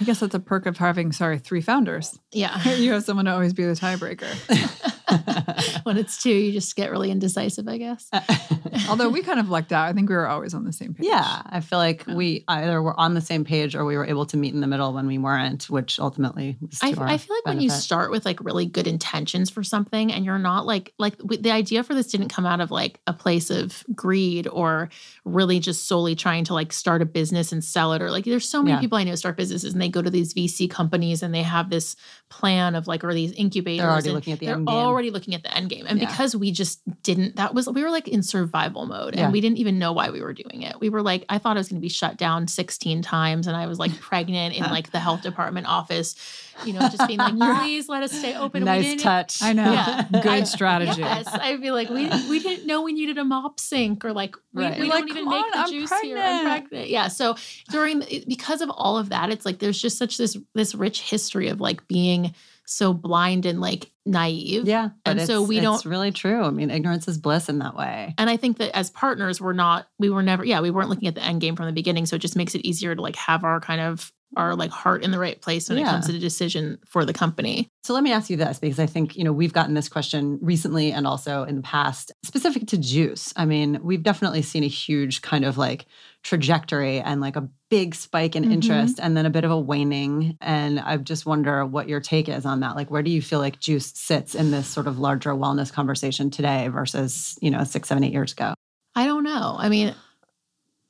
[0.00, 2.18] I guess that's a perk of having sorry three founders.
[2.32, 2.66] Yeah.
[2.76, 4.28] you have someone to always be the tiebreaker.
[5.84, 8.08] when it's two, you just get really indecisive, I guess.
[8.12, 8.20] Uh,
[8.88, 9.88] although we kind of lucked out.
[9.88, 11.06] I think we were always on the same page.
[11.06, 12.14] Yeah, I feel like Yeah.
[12.14, 14.66] we either were on the same page or we were able to meet in the
[14.66, 18.24] middle when we weren't, which ultimately was I, I feel like when you start with
[18.24, 22.08] like really good intentions for something and you're not like like the idea for this
[22.08, 24.88] didn't come out of like a place of greed or
[25.24, 28.48] really just solely trying to like start a business and sell it or like there's
[28.48, 28.80] so many Yeah.
[28.80, 31.70] people I know start businesses and they go to these VC companies and they have
[31.70, 31.96] this
[32.28, 34.76] plan of like or these incubators They're already looking at the end game.
[34.98, 36.08] Already looking at the end game and Yeah.
[36.08, 39.30] because we just didn't that was we were like in survival mode and Yeah.
[39.30, 41.60] we didn't even know why we were doing it we were like I thought I
[41.60, 44.90] was going to be shut down 16 times and I was like pregnant in like
[44.90, 46.16] the health department office
[46.64, 48.62] you know, just being like, please let us stay open.
[48.62, 49.42] We nice didn't- touch.
[49.42, 49.70] I know.
[49.72, 50.06] Yeah.
[50.12, 51.00] Good I- strategy.
[51.02, 54.34] Yes, I'd be like, we we didn't know we needed a mop sink, or like
[54.52, 54.72] we, right.
[54.80, 56.16] we don't like, even make on, the I'm juice here.
[56.18, 56.90] I'm pregnant." pregnant.
[56.90, 57.06] Yeah.
[57.06, 57.36] So
[57.70, 61.46] during because of all of that, it's like there's just such this this rich history
[61.46, 62.34] of like being
[62.70, 64.66] so blind and like naive.
[64.66, 66.42] yeah, And so we don't- It's really true.
[66.42, 68.14] I mean, ignorance is bliss in that way.
[68.18, 71.08] And I think that as partners, we're not, we were never, yeah, we weren't looking
[71.08, 72.06] at the end game from the beginning.
[72.06, 75.02] So it just makes it easier to like have our kind of our like heart
[75.02, 77.70] in the right place when it comes to the decision for the company.
[77.82, 80.38] So let me ask you this because I think, you know, we've gotten this question
[80.42, 83.32] recently and also in the past, specific to juice.
[83.36, 85.86] I mean, we've definitely seen a huge kind of like
[86.22, 88.52] trajectory and like a big spike in Mhm.
[88.52, 90.36] interest and then a bit of a waning.
[90.40, 92.76] And I just wonder what your take is on that.
[92.76, 96.30] Like, where do you feel like juice sits in this sort of larger wellness conversation
[96.30, 98.54] today versus, you know, six, seven, eight years ago?
[98.94, 99.56] I don't know.
[99.58, 99.94] I mean,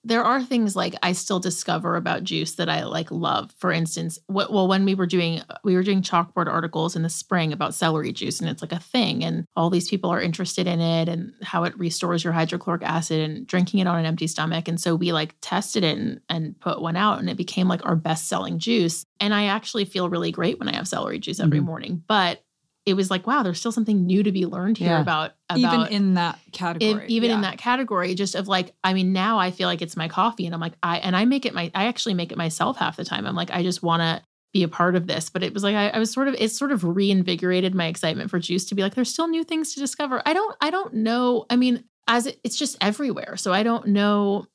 [0.08, 3.54] there are things like I still discover about juice that I like love.
[3.58, 7.08] For instance, what, well, when we were doing we were doing chalkboard articles in the
[7.10, 10.66] spring about celery juice, and it's like a thing, and all these people are interested
[10.66, 14.26] in it and how it restores your hydrochloric acid and drinking it on an empty
[14.26, 14.68] stomach.
[14.68, 17.84] And so we like tested it and, and put one out, and it became like
[17.86, 19.04] our best selling juice.
[19.20, 21.64] And I actually feel really great when I have celery juice every Mhm.
[21.64, 22.42] morning, but.
[22.88, 25.00] It was like, wow, there's still something new to be learned here Yeah.
[25.00, 25.58] about, about
[25.90, 27.06] even in that if, category.
[27.08, 30.08] even in that category just of like i mean now i feel like it's my
[30.08, 32.76] coffee and i'm like i and i make it my i actually make it myself
[32.76, 34.22] half the time i'm like i just want to
[34.52, 36.50] be a part of this but it was like I, I was sort of it
[36.50, 39.80] sort of reinvigorated my excitement for juice to be like there's still new things to
[39.80, 43.62] discover i don't i don't know i mean as it, it's just everywhere so i
[43.62, 44.46] don't know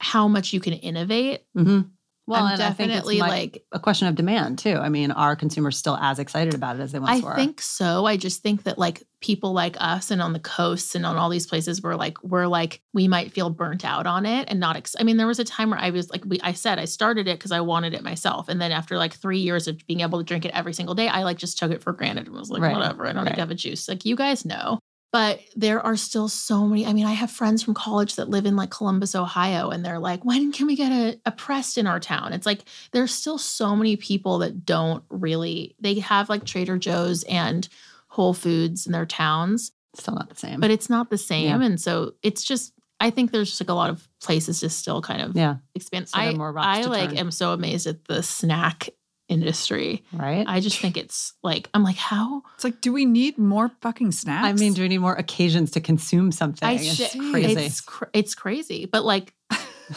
[0.00, 1.88] how much you can innovate Mm-hmm.
[2.26, 4.76] Well, and I think it's definitely my- like a question of demand too.
[4.76, 7.34] I mean, are consumers still as excited about it as they once I were?
[7.34, 8.06] I think so.
[8.06, 11.28] I just think that like people like us and on the coasts and on all
[11.28, 14.76] these places where like we're like we might feel burnt out on it and not
[14.76, 16.84] ex- I mean there was a time where I was like we I said I
[16.86, 20.00] started it cuz I wanted it myself and then after like 3 years of being
[20.00, 22.34] able to drink it every single day I like just took it for granted and
[22.36, 22.74] was like Right.
[22.76, 23.88] whatever I don't need to have a juice.
[23.88, 24.78] Like you guys know.
[25.14, 26.84] But there are still so many.
[26.84, 30.00] I mean, I have friends from college that live in like Columbus, Ohio, and they're
[30.00, 32.32] like, when can we get a, a pressed in our town?
[32.32, 37.22] It's like there's still so many people that don't really, they have like Trader Joe's
[37.28, 37.68] and
[38.08, 40.58] Whole Foods in their towns, Still not the same.
[40.58, 41.60] but it's not the same.
[41.60, 41.64] Yeah.
[41.64, 45.00] And so it's just, I think there's just like a lot of places to still
[45.00, 46.08] kind of yeah, expand.
[46.08, 47.18] So I, I like turn.
[47.18, 48.88] am so amazed at the snack
[49.34, 50.02] industry.
[50.12, 50.44] right.
[50.48, 52.42] I just think it's like, I'm like, how?
[52.54, 54.46] It's like, do we need more fucking snacks?
[54.46, 56.66] I mean, do we need more occasions to consume something?
[56.66, 57.60] I it's should- crazy.
[57.66, 59.34] It's cr- it's crazy, but like,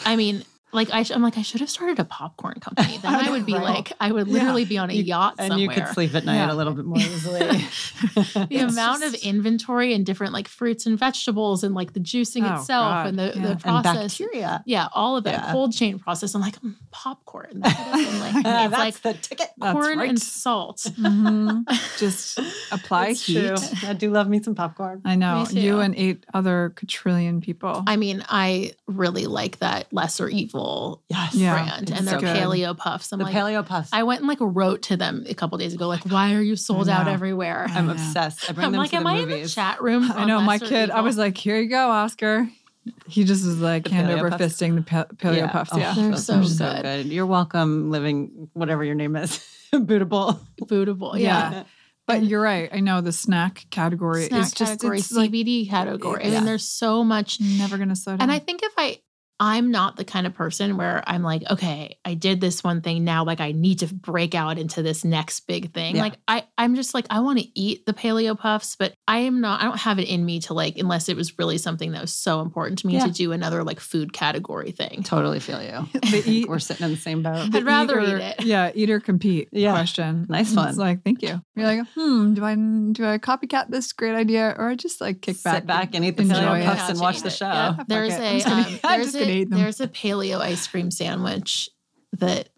[0.04, 2.98] I mean, like I sh- I'm like I should have started a popcorn company.
[3.02, 3.74] Then I I, would be know, right?
[3.76, 6.36] like I would literally be on a You- yacht and you could sleep at night
[6.36, 6.52] Yeah.
[6.52, 7.38] a little bit more easily.
[8.48, 12.42] the amount just- of inventory and different like fruits and vegetables and like the juicing
[12.50, 13.30] Oh, itself God, and the, yeah.
[13.32, 14.18] the And and process.
[14.18, 14.62] bacteria.
[14.66, 15.52] Yeah, all of that Yeah.
[15.52, 16.34] cold chain process.
[16.34, 17.60] I'm like mm, popcorn.
[17.60, 19.48] That could have been, like, that's like the ticket.
[19.60, 20.08] Corn right.
[20.10, 20.78] and salt.
[20.98, 21.64] Mhm.
[21.98, 22.38] Just
[22.70, 23.40] apply It's heat.
[23.56, 23.56] true.
[23.88, 25.02] I do love me some popcorn.
[25.04, 27.82] I know you and eight other quadrillion people.
[27.86, 30.57] I mean, I really like that lesser evil
[31.08, 31.34] Yes.
[31.36, 32.36] Brand it's and their good.
[32.36, 33.12] paleo puffs.
[33.12, 33.90] I'm The like, paleo puffs.
[33.92, 36.42] I went and like wrote to them a couple days ago, like, oh why are
[36.42, 37.66] you sold out everywhere?
[37.68, 37.92] I I'm know.
[37.92, 38.48] obsessed.
[38.48, 40.10] I bring I'm them like, to am the I in the chat room?
[40.10, 40.90] I know my Lesser kid.
[40.90, 42.48] I was like, "Here you go, Oscar."
[43.06, 44.42] He just was like The hand over puffs?
[44.42, 45.70] fisting the pa- paleo puffs.
[45.72, 47.06] Oh, Yeah, They're those so are good.
[47.06, 49.44] You're welcome living whatever your name is.
[49.74, 50.38] Bootable.
[50.62, 51.50] Bootable, Yeah.
[51.50, 51.64] Yeah.
[52.06, 52.70] but you're right.
[52.72, 56.24] I know the snack category Snack is just category, it's like CBD category.
[56.24, 56.34] I Yeah.
[56.36, 57.38] mean, there's so much.
[57.40, 58.22] never gonna slow down.
[58.22, 59.00] And I think if I,
[59.40, 63.04] I'm not the kind of person where I'm like, okay, I did this one thing
[63.04, 65.96] now, like I need to break out into this next big thing.
[65.96, 66.02] Yeah.
[66.02, 69.40] Like I, I'm just like, I want to eat the paleo puffs, but I am
[69.40, 72.00] not, I don't have it in me to like, unless it was really something that
[72.00, 73.06] was so important to me Yeah.
[73.06, 75.02] to do another like food category thing.
[75.04, 75.88] Totally feel you.
[76.10, 77.54] the eat, We're sitting in the same boat.
[77.54, 78.44] I'd rather eat or- eat it.
[78.44, 79.48] Yeah, eat or compete.
[79.58, 79.72] Yeah.
[79.72, 80.26] question.
[80.28, 80.74] Nice It's one.
[80.76, 81.40] like, thank you.
[81.54, 85.20] You're like, hmm, do I do I copycat this great idea or I just like
[85.20, 87.46] kick back, Sit back and eat the paleo puffs and watch the show.
[87.46, 87.76] Yeah.
[87.86, 88.20] There's it.
[88.20, 89.58] a I'm just gonna- um, there's just eat them.
[89.58, 91.68] there's a paleo ice cream sandwich
[92.18, 92.48] that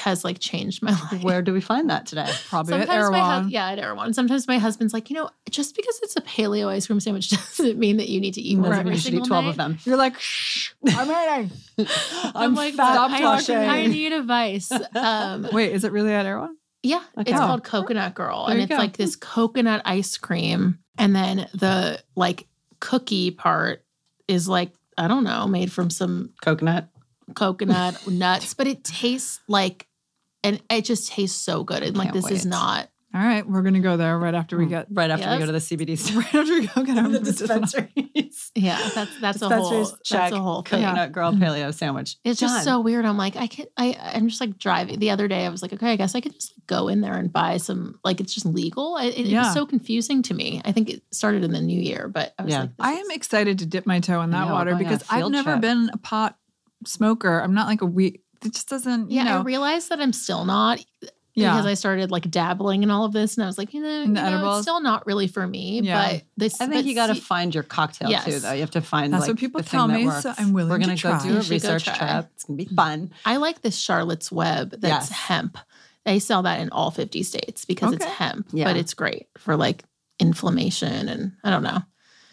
[0.00, 1.22] has like changed my life.
[1.22, 2.30] Where do we find that today?
[2.48, 3.30] Probably at Sometimes my Erewhon.
[3.30, 4.12] husband, yeah, at Erewhon.
[4.12, 7.78] Sometimes my husband's like, you know, just because it's a paleo ice cream sandwich doesn't
[7.78, 9.50] mean that you need to eat one Doesn't every you should eat 12 night.
[9.50, 9.78] of them.
[9.84, 11.56] You're like, shh, I'm eating.
[12.34, 13.56] I'm, like, fat "Stop I, flushing.
[13.56, 14.70] I need advice.
[14.94, 16.54] Um, Wait, is it really at Erewhon?
[16.82, 17.30] yeah, Okay.
[17.30, 17.46] it's Oh.
[17.46, 18.76] called Coconut Girl, There and it's go.
[18.76, 22.46] like this coconut ice cream, and then the like
[22.80, 23.84] cookie part
[24.28, 26.88] is like I don't know, made from some Coconut.
[27.34, 29.86] coconut nuts, but it tastes like,
[30.44, 31.82] and it just tastes so good.
[31.82, 32.88] And like Can't this is not.
[33.14, 34.70] All right, we're gonna go there right after we mm.
[34.70, 36.16] get Right after we go to the CBD store.
[36.22, 37.88] right after we go get our the dispensaries.
[38.54, 40.20] Yeah, that's that's a whole check.
[40.20, 40.82] that's a whole thing.
[40.82, 41.42] Coconut girl mm-hmm.
[41.42, 42.16] paleo sandwich.
[42.24, 42.48] It's Done.
[42.50, 43.06] just so weird.
[43.06, 44.98] I'm like, I can I I'm just like driving.
[44.98, 47.14] The other day I was like, okay, I guess I could just go in there
[47.14, 48.96] and buy some like it's just legal.
[48.98, 49.44] It, it, Yeah.
[49.44, 50.60] was so confusing to me.
[50.64, 52.60] I think it started in the new year, but I was Yeah.
[52.60, 54.86] like, this I is- am excited to dip my toe in that know, water going
[54.86, 55.60] on a because I've field never trip.
[55.62, 56.36] been a pot
[56.86, 57.38] smoker.
[57.40, 58.20] I'm not like a weed.
[58.44, 59.10] It just doesn't.
[59.10, 60.84] You Yeah, know, I realized that I'm still not
[61.34, 61.52] yeah.
[61.52, 63.88] because I started like dabbling in all of this and I was like, you know,
[64.02, 65.80] In you know it's still not really for me.
[65.82, 66.12] Yeah.
[66.12, 68.52] But this I think but you got to find your cocktail too, though.
[68.52, 70.22] You have to find That's like, what people tell me, works.
[70.22, 71.18] so I'm willing We're gonna try.
[71.18, 72.28] go do a should research trip.
[72.34, 73.12] It's gonna be fun.
[73.24, 75.12] I like this Charlotte's Web that's Yes.
[75.12, 75.58] hemp.
[76.04, 78.64] They sell that in all 50 states because it's hemp, Yeah.
[78.64, 79.84] but it's great for like
[80.18, 81.80] inflammation and I don't know.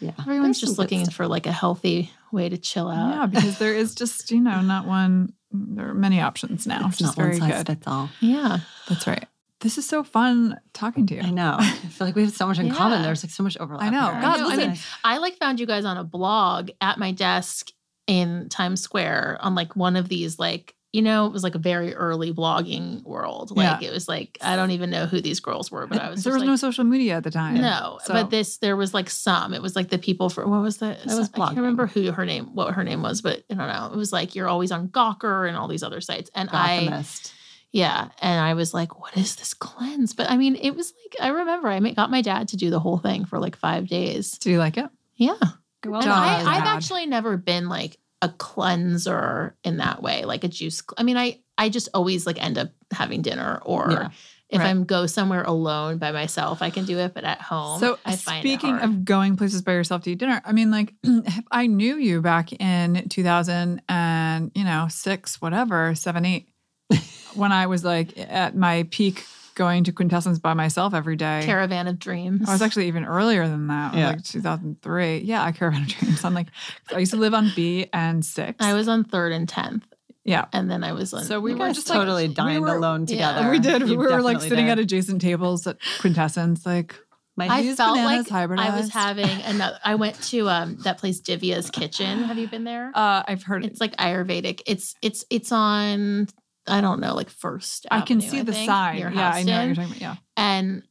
[0.00, 3.10] Yeah, Everyone's There's just looking for like a healthy way to chill out.
[3.10, 5.34] yeah, because there is just you know not one.
[5.52, 7.66] There are many options now, It's which is not one very size good.
[7.66, 8.08] fits all.
[8.20, 8.58] Yeah.
[8.88, 9.26] That's right.
[9.60, 11.20] This is so fun talking to you.
[11.20, 11.56] I know.
[11.58, 13.02] I feel like we have so much in common.
[13.02, 13.82] There's like so much overlap.
[13.86, 14.10] I know.
[14.12, 14.20] here.
[14.22, 14.44] God, I know.
[14.46, 14.70] I listen.
[14.70, 17.70] mean, I like found you guys on a blog at my desk
[18.06, 21.58] in Times Square on like one of these like you know it was like a
[21.58, 23.56] very early blogging world.
[23.56, 26.24] Like it was like I don't even know who these girls were, but I was
[26.24, 27.54] there was like, no social media at the time.
[27.60, 29.54] No, So- but this there was like some.
[29.54, 30.98] It was like the people for what was that?
[31.00, 33.68] It was I can't remember who her name, what her name was, but I don't
[33.68, 33.90] know.
[33.92, 37.32] It was like you're always on Gawker and all these other sites, and I Gothamist.
[37.72, 40.12] yeah, and I was like, what is this cleanse?
[40.14, 42.80] But I mean, it was like I remember I got my dad to do the
[42.80, 44.38] whole thing for like five days.
[44.38, 44.88] Do you like it?
[45.14, 45.36] Yeah,
[45.84, 50.48] Well and I, I've actually never been like a cleanser in that way, like a
[50.48, 50.82] juice.
[50.96, 53.90] I mean, I I just always like end up having dinner or.
[53.90, 54.08] Yeah.
[54.52, 54.66] If Right.
[54.66, 57.14] I'm go somewhere alone by myself, I can do it.
[57.14, 60.42] But at home, So I find speaking of going places by yourself to eat dinner,
[60.44, 65.94] I mean, like if I knew you back in 2000 and you know six, whatever,
[65.94, 66.48] seven, eight,
[67.34, 69.24] when I was like at my peak
[69.60, 71.42] going to Quintessence by myself every day.
[71.44, 72.48] Caravan of Dreams.
[72.48, 74.08] I was actually even earlier than that, Yeah.
[74.08, 75.18] like 2003.
[75.18, 76.24] Yeah, I Caravan of Dreams.
[76.24, 76.46] I'm like,
[76.94, 78.56] I used to live on B and six.
[78.64, 79.84] I was on third and tenth,
[80.24, 80.46] yeah.
[80.54, 81.24] and then I was on.
[81.24, 83.50] So we were guys just like- totally we dined were- alone yeah, together.
[83.50, 83.82] we did.
[83.88, 84.72] You we were like sitting did.
[84.72, 86.94] at adjacent tables at Quintessence, like
[87.36, 89.78] My I felt bananas like I was having another.
[89.84, 92.24] I went to um that place Divya's Kitchen.
[92.24, 92.90] Have you been there?
[92.94, 94.62] Uh, I've heard It's like Ayurvedic.
[94.66, 96.28] It's it's it's on.
[96.66, 97.86] I don't know, like First.
[97.90, 99.66] I can see the think, near Yeah, I know what Houston.
[99.66, 100.00] you're talking about.
[100.00, 100.16] Yeah.
[100.36, 100.82] and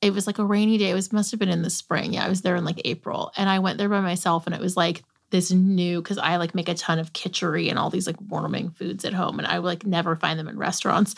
[0.00, 0.90] it was like a rainy day.
[0.90, 2.14] It was must have been in the spring.
[2.14, 4.60] Yeah, I was there in like April, and I went there by myself, and it
[4.60, 8.06] was like this new because I like make a ton of kitchery and all these
[8.06, 11.14] like warming foods at home, and I like never find them in restaurants.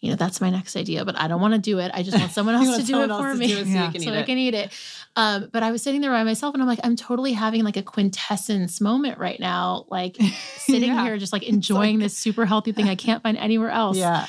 [0.00, 1.90] You know, that's my next idea, but I don't want to do it.
[1.94, 3.46] I just want someone else want to do someone it else for to me.
[3.48, 3.86] do it so Yeah.
[3.86, 4.72] you can so I can eat it.
[5.16, 7.78] Um, but I was sitting there by myself and I'm like, I'm totally having like
[7.78, 10.16] a quintessence moment right now, like
[10.58, 11.02] sitting Yeah.
[11.04, 13.96] here just like enjoying this super healthy thing I can't find anywhere else.
[13.96, 14.26] Yeah.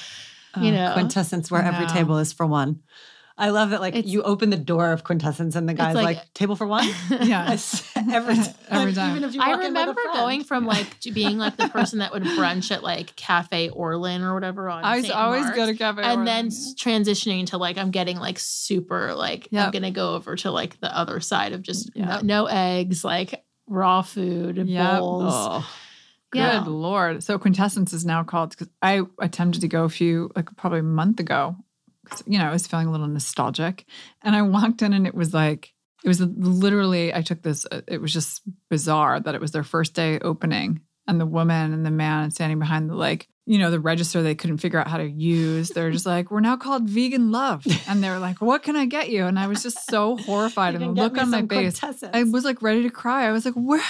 [0.60, 0.94] You Oh, know.
[0.94, 2.80] quintessence where every table is for one.
[3.40, 3.82] I love that.
[3.82, 6.66] Like It's- you open the door of quintessence and the guy's like, like- table for
[6.66, 6.88] one.
[7.22, 7.48] Yeah.
[7.50, 7.88] Yes.
[7.96, 8.54] every time.
[8.70, 9.12] Every time.
[9.12, 11.70] Even if you I walk in with a remember going from like being like the
[11.70, 15.16] person that would brunch at like Cafe Orlin or whatever on I was St.
[15.16, 16.02] always Mark's, go to cafe.
[16.02, 16.32] and Orlando.
[16.32, 20.80] then transitioning to like I'm getting like super like I'm gonna go over to like
[20.80, 25.00] the other side of just no, no eggs, like raw food, Yep.
[25.00, 25.34] bowls.
[25.36, 25.70] Oh.
[26.32, 26.64] Good Yeah.
[26.68, 27.24] lord!
[27.24, 30.84] So quintessence is now called because I attempted to go a few like probably a
[30.84, 31.56] month ago.
[32.26, 33.86] You know, I was feeling a little nostalgic,
[34.24, 37.14] and I walked in and it was like it was literally.
[37.14, 37.66] I took this.
[37.72, 41.74] uh, It was just bizarre that it was their first day opening, and the woman
[41.74, 44.88] and the man standing behind the like you know the register they couldn't figure out
[44.90, 45.70] how to use.
[45.70, 48.86] They're just like, "We're now called Vegan Love," and they were like, "What can I
[48.86, 51.82] get you?" And I was just so horrified, and the look on my face.
[52.14, 53.28] I was like ready to cry.
[53.28, 53.82] I was like, where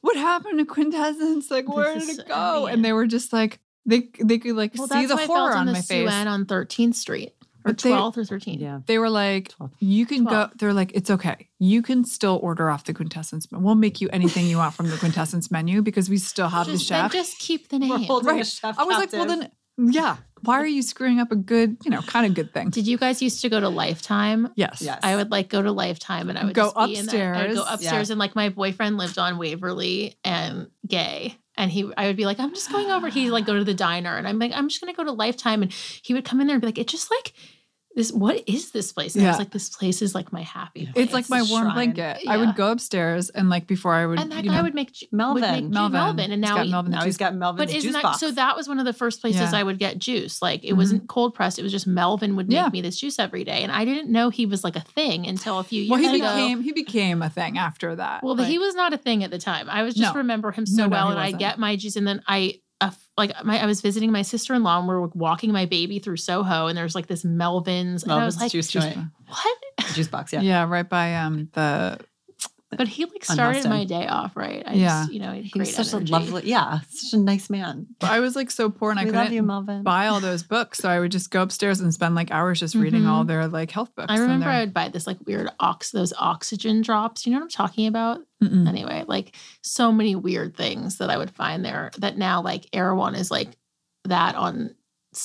[0.00, 1.50] what happened to quintessence?
[1.50, 2.66] Like, This where did it go?
[2.66, 5.72] and they were just like they they could like Well, see the horror on on
[5.74, 6.08] my face.
[6.08, 7.32] Suen on 13th Street
[7.68, 8.60] or they- 12th or 13th.
[8.60, 8.80] yeah.
[8.86, 9.72] They were like, 12.
[9.80, 10.48] you can go.
[10.58, 11.48] They're like, it's okay.
[11.58, 13.50] You can still order off the quintessence.
[13.50, 13.64] menu.
[13.64, 16.78] We'll make you anything you want from the quintessence menu because we still have Just,
[16.80, 17.12] the chef.
[17.12, 18.06] then just keep the We're name.
[18.08, 18.46] the Right.
[18.46, 20.16] chef I was like, well then, yeah.
[20.42, 22.70] Why are you screwing up a good, you know, kind of good thing?
[22.70, 24.52] Did you guys used to go to Life Thyme?
[24.54, 24.80] yes.
[24.80, 25.00] Yes.
[25.02, 27.34] I would like go to Life Thyme and I would Go just be in there.
[27.34, 27.74] I'd go upstairs.
[27.74, 31.36] upstairs and like my boyfriend lived on Waverly and gay.
[31.56, 33.08] And he I would be like, I'm just going over.
[33.08, 35.38] He'd like go to the diner and I'm like, I'm just gonna go to Life
[35.40, 35.62] Thyme.
[35.62, 37.32] And he would come in there and be like, it just like
[37.98, 39.16] this, what is this place?
[39.16, 39.38] And I was Yeah.
[39.38, 40.94] like, this place is like my happy place.
[41.06, 41.74] It's like my warm shrine.
[41.92, 42.22] blanket.
[42.28, 44.74] I would go upstairs and like before I would, and that you guy know, would
[44.74, 45.42] make Ju- Melvin.
[45.42, 45.92] would make Ju- Melvin.
[45.92, 46.30] Melvin.
[46.30, 47.92] And He's now got he, Melvin now the he's juice- got Melvin's but isn't juice
[47.94, 48.20] that box.
[48.20, 48.30] so?
[48.30, 49.58] That was one of the first places Yeah.
[49.58, 50.40] I would get juice.
[50.40, 50.76] Like it Mhm.
[50.76, 52.68] wasn't cold pressed; it was just Melvin would make Yeah.
[52.72, 55.58] me this juice every day, and I didn't know he was like a thing until
[55.58, 56.34] a few years Well, he ago.
[56.34, 58.22] became he became a thing after that.
[58.22, 59.68] Well, but Like, he was not a thing at the time.
[59.68, 60.18] I was just No.
[60.20, 62.60] remember him so No, no, well, he and I get my juice, and then I.
[62.80, 65.66] Uh, like my, I was visiting my sister in law, and we are walking my
[65.66, 68.98] baby through Soho, and there's like this Melvin's, and I was like, juice Juice joint.
[69.26, 69.58] "What?"
[69.94, 70.32] juice box.
[70.32, 70.42] Yeah.
[70.42, 70.64] yeah.
[70.68, 71.98] right by um the
[72.70, 74.62] But he like started my day off right.
[74.66, 75.00] I Yeah.
[75.02, 76.12] just, you know, he was such energy.
[76.12, 77.86] a lovely, yeah, such a nice man.
[78.02, 80.78] I was like so poor and I we love couldn't you, buy all those books,
[80.78, 83.08] so I would just go upstairs and spend like hours just reading Mhm.
[83.08, 84.12] all their like health books.
[84.12, 87.24] I remember I would buy this like weird ox, those oxygen drops.
[87.26, 88.20] You know what I'm talking about?
[88.42, 88.68] Mm-mm.
[88.68, 91.90] Anyway, like so many weird things that I would find there.
[91.98, 93.56] That now like Erewhon is like
[94.04, 94.74] that on
[95.14, 95.18] I know.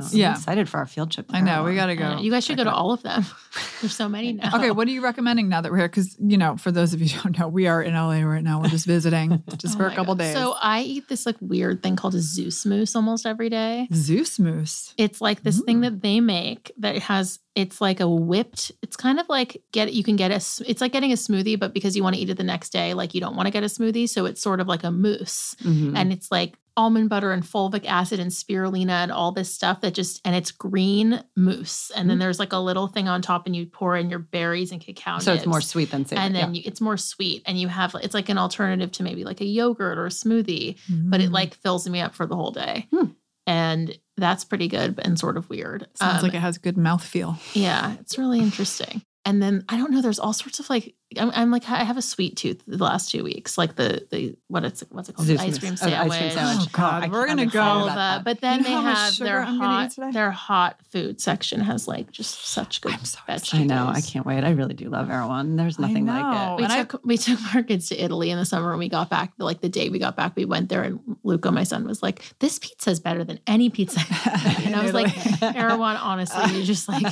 [0.00, 0.12] steroids.
[0.12, 0.32] I'm Yeah.
[0.32, 1.26] excited for our field trip.
[1.30, 2.18] I know we got to go.
[2.18, 3.24] You guys should go to all of them.
[3.80, 4.56] There's so many now.
[4.56, 5.88] Okay, what are you recommending now that we're here?
[5.88, 8.42] Because you know, for those of you who don't know, we are in LA right
[8.42, 8.60] now.
[8.62, 10.24] We're just visiting, just Oh for a couple God.
[10.24, 10.34] days.
[10.34, 13.88] So I eat this like weird thing called a Zeus mousse almost every day.
[13.92, 14.94] Zeus Mousse.
[14.96, 18.72] It's like this thing that they make that has it's like a whipped.
[18.82, 21.74] It's kind of like get you can get a It's like getting a smoothie, but
[21.74, 23.62] because you want to eat it the next day, like you don't want to get
[23.62, 25.96] a smoothie, so it's sort of like a mousse, Mhm.
[25.96, 29.94] and it's like almond butter and fulvic acid and spirulina and all this stuff that
[29.94, 32.20] just and it's green mousse, and then Mm.
[32.20, 35.18] there's like a little thing on top, and you pour in your berries and cacao.
[35.18, 36.24] so it's more sweet than savory.
[36.26, 36.60] And then yeah.
[36.60, 39.44] you, it's more sweet, and you have it's like an alternative to maybe like a
[39.44, 41.34] yogurt or a smoothie, but it Mm.
[41.34, 42.86] like fills me up for the whole day.
[42.92, 43.06] Hmm.
[43.46, 45.86] And that's pretty good and sort of weird.
[45.94, 47.38] sounds Um, like it has good mouthfeel.
[47.54, 49.02] yeah, it's really interesting.
[49.24, 50.00] And then I don't know.
[50.02, 53.10] There's all sorts of like I'm, I'm like I have a sweet tooth the last
[53.10, 55.82] two weeks, like the the what it's what's it called, Zeus ice cream mousse.
[55.82, 56.12] Oh, sandwich.
[56.12, 56.66] ice cream sandwich.
[56.68, 57.60] Oh, God, I- we're gonna go.
[57.60, 58.24] All about that, that.
[58.24, 61.88] but then You they know how have their I'm hot their hot food section has
[61.88, 63.62] like just such good I'm so vegetables.
[63.62, 63.88] I know.
[63.88, 64.44] I can't wait.
[64.44, 65.56] I really do love Erewhon.
[65.56, 66.56] There's nothing like it.
[66.58, 68.88] We And I- took we took our kids to Italy in the summer and we
[68.88, 71.86] got back like the day we got back we went there and Luca my son
[71.88, 73.98] was like this pizza is better than any pizza
[74.64, 77.02] and I was like Erewhon honestly you're just like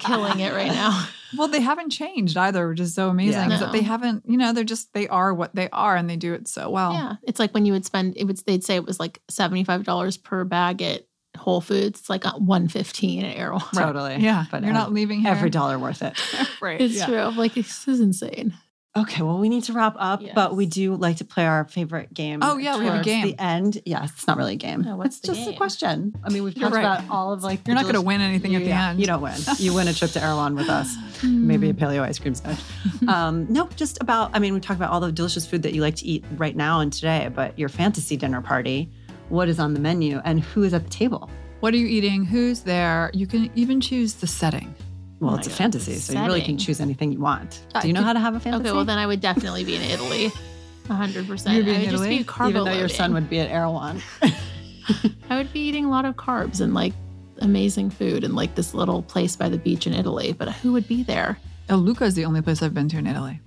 [0.00, 3.32] killing it right now Well, they haven't changed either, which is so amazing.
[3.32, 3.35] Yeah.
[3.44, 6.16] Is That they haven't, you know, they're just they are what they are, and they
[6.16, 6.92] do it so well.
[6.92, 10.22] yeah it's like when you would spend it would they'd say it was like $75
[10.22, 11.06] per bag at
[11.36, 14.16] Whole Foods it's like 115 at Erewhon Totally.
[14.16, 14.46] yeah.
[14.50, 15.30] But you're uh, not leaving here.
[15.30, 16.18] every dollar worth it.
[16.62, 16.80] right.
[16.80, 17.06] it's yeah.
[17.06, 18.54] true I'm like this is insane
[18.96, 22.14] Okay, well, we need to wrap up, but we do like to play our favorite
[22.14, 22.40] game.
[22.42, 23.26] Oh, yeah, we have a game.
[23.26, 23.82] The end.
[23.84, 24.84] Yes, it's not really a game.
[24.96, 26.14] What's it's just a question.
[26.24, 26.80] I mean, we've talked right.
[26.80, 27.66] about all of like.
[27.66, 29.00] You're not going to win anything at the Yeah, end.
[29.00, 29.36] You don't win.
[29.58, 30.96] You win a trip to Erewhon with us.
[31.22, 32.60] Maybe a paleo ice cream sandwich.
[33.08, 34.30] um, no, just about.
[34.34, 36.56] I mean, we talked about all the delicious food that you like to eat right
[36.56, 38.90] now and today, but your fantasy dinner party.
[39.28, 41.28] What is on the menu and who is at the table?
[41.60, 42.24] What are you eating?
[42.24, 43.10] Who's there?
[43.12, 44.74] You can even choose the setting.
[45.20, 47.62] Well, my it's a God, fantasy, so you really can choose anything you want.
[47.74, 48.68] I Do uh, you know could- how to have a fantasy?
[48.68, 50.30] Okay, well then I would definitely be in Italy.
[50.88, 51.56] hundred percent.
[51.56, 52.18] You'd be I in would just Italy?
[52.18, 54.00] be carbo even though your son would be at Erewhon.
[55.30, 56.92] I would be eating a lot of carbs and like
[57.40, 60.32] amazing food and like this little place by the beach in Italy.
[60.32, 61.38] But who would be there?
[61.68, 63.40] El Luca is the only place I've been to in Italy.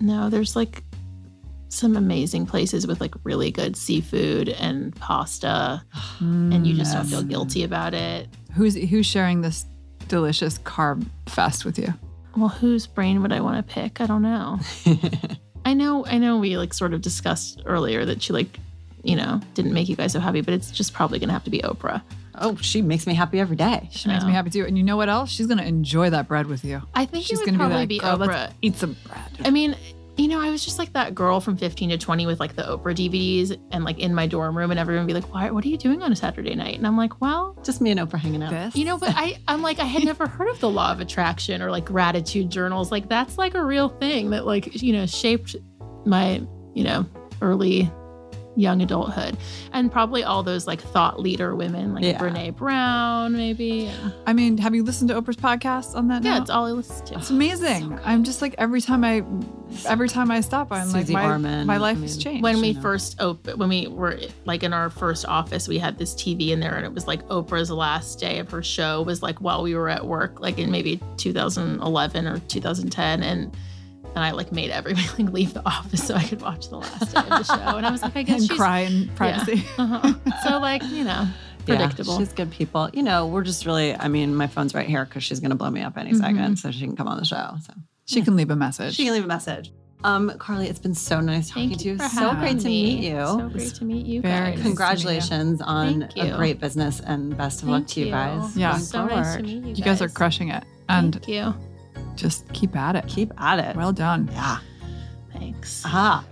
[0.00, 0.82] No, there's like
[1.68, 5.82] some amazing places with like really good seafood and pasta,
[6.18, 8.28] mm, and you just don't feel guilty about it.
[8.54, 9.64] Who's who's sharing this
[10.12, 11.88] delicious carb fest with you?
[12.36, 13.98] Well, whose brain would I want to pick?
[13.98, 14.60] I don't know.
[15.64, 16.36] I know, I know.
[16.36, 18.60] We like sort of discussed earlier that she like,
[19.02, 21.50] you know, didn't make you guys so happy, but it's just probably gonna have to
[21.50, 22.02] be Oprah.
[22.34, 23.88] Oh, she makes me happy every day.
[23.90, 24.66] She makes me happy too.
[24.66, 25.30] And you know what else?
[25.30, 26.82] She's gonna enjoy that bread with you.
[26.94, 28.24] I think She's it would gonna probably be oh, be.
[28.24, 28.28] Oprah.
[28.28, 29.46] Let's eat some bread.
[29.46, 29.76] I mean,
[30.16, 32.62] you know, I was just like that girl from 15 to 20 with like the
[32.62, 35.50] Oprah DVDs and like in my dorm room, and everyone would be like, "Why?
[35.50, 38.00] What are you doing on a Saturday night?" And I'm like, "Well, Just me and
[38.00, 38.50] Oprah hanging out.
[38.50, 38.76] This?
[38.76, 41.62] you know, but I, I'm like, I had never heard of the law of attraction
[41.62, 42.90] or like gratitude journals.
[42.92, 45.56] Like that's like a real thing that like you know shaped
[46.04, 46.42] my
[46.74, 47.06] you know
[47.40, 47.90] early
[48.54, 49.36] young adulthood
[49.72, 52.18] and probably all those like thought leader women like Yeah.
[52.18, 53.86] Brene Brown maybe.
[53.86, 56.22] And- I mean, have you listened to Oprah's podcast on that?
[56.22, 56.42] yeah, now?
[56.42, 57.14] it's all I listen to.
[57.18, 57.98] It's amazing.
[58.04, 59.24] I'm just like every time I,
[59.86, 62.42] every time I stop, I'm Susie like my, Orman, my I life mean, has changed.
[62.42, 62.82] when we know.
[62.82, 66.60] first opened when we were like in our first office we had this tv in
[66.60, 69.74] there and it was like oprah's last day of her show was like while we
[69.74, 73.56] were at work like in maybe 2011 or 2010 and
[74.14, 77.12] and i like made everybody like leave the office so i could watch the last
[77.14, 79.64] day of the show and i was like i guess and she's cry in privacy.
[79.78, 80.12] uh-huh.
[80.48, 81.26] so like you know
[81.66, 82.90] predictable Yeah, she's good people.
[82.92, 85.54] You know, we're just really, I mean, my phone's right here because she's going to
[85.56, 87.54] blow me up any second so she can come on the show.
[87.64, 87.72] So
[88.04, 88.96] She can leave a message.
[88.96, 89.72] she can leave a message.
[90.02, 91.98] Um, Carly, it's been so nice talking thank to you you.
[91.98, 92.82] for So great having to me.
[92.96, 93.24] meet you.
[93.26, 94.64] so great to meet you Very guys nice to you.
[94.64, 98.56] Congratulations on a great business and best of luck to you, guys.
[98.56, 98.72] Yeah.
[98.72, 99.78] going so nice to meet you guys.
[99.78, 101.54] you guys are crushing it, and thank you
[102.14, 103.06] just keep at it.
[103.06, 103.76] Keep at it.
[103.76, 104.28] Well done.
[104.32, 104.58] yeah.
[105.32, 106.24] thanks Ah.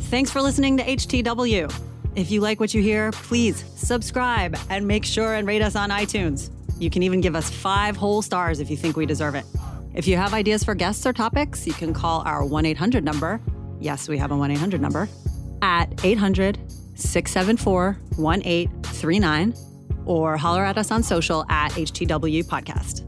[0.00, 1.72] Thanks for listening to H2W.
[2.14, 5.90] If you like what you hear, please subscribe and make sure and rate us on
[5.90, 6.50] iTunes.
[6.78, 9.44] You can even give us five whole stars if you think we deserve it.
[9.94, 13.40] If you have ideas for guests or topics, you can call our 1 800 number.
[13.80, 15.08] Yes, we have a 1 800 number
[15.62, 16.58] at 800
[16.94, 19.54] 674 1839
[20.08, 23.04] or holler at us on social at H2W Podcast.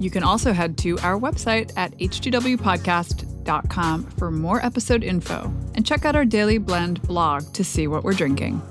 [0.00, 6.06] You can also head to our website at h2wpodcast.com for more episode info and check
[6.06, 8.62] out our Daily Blend blog to see what we're drinking.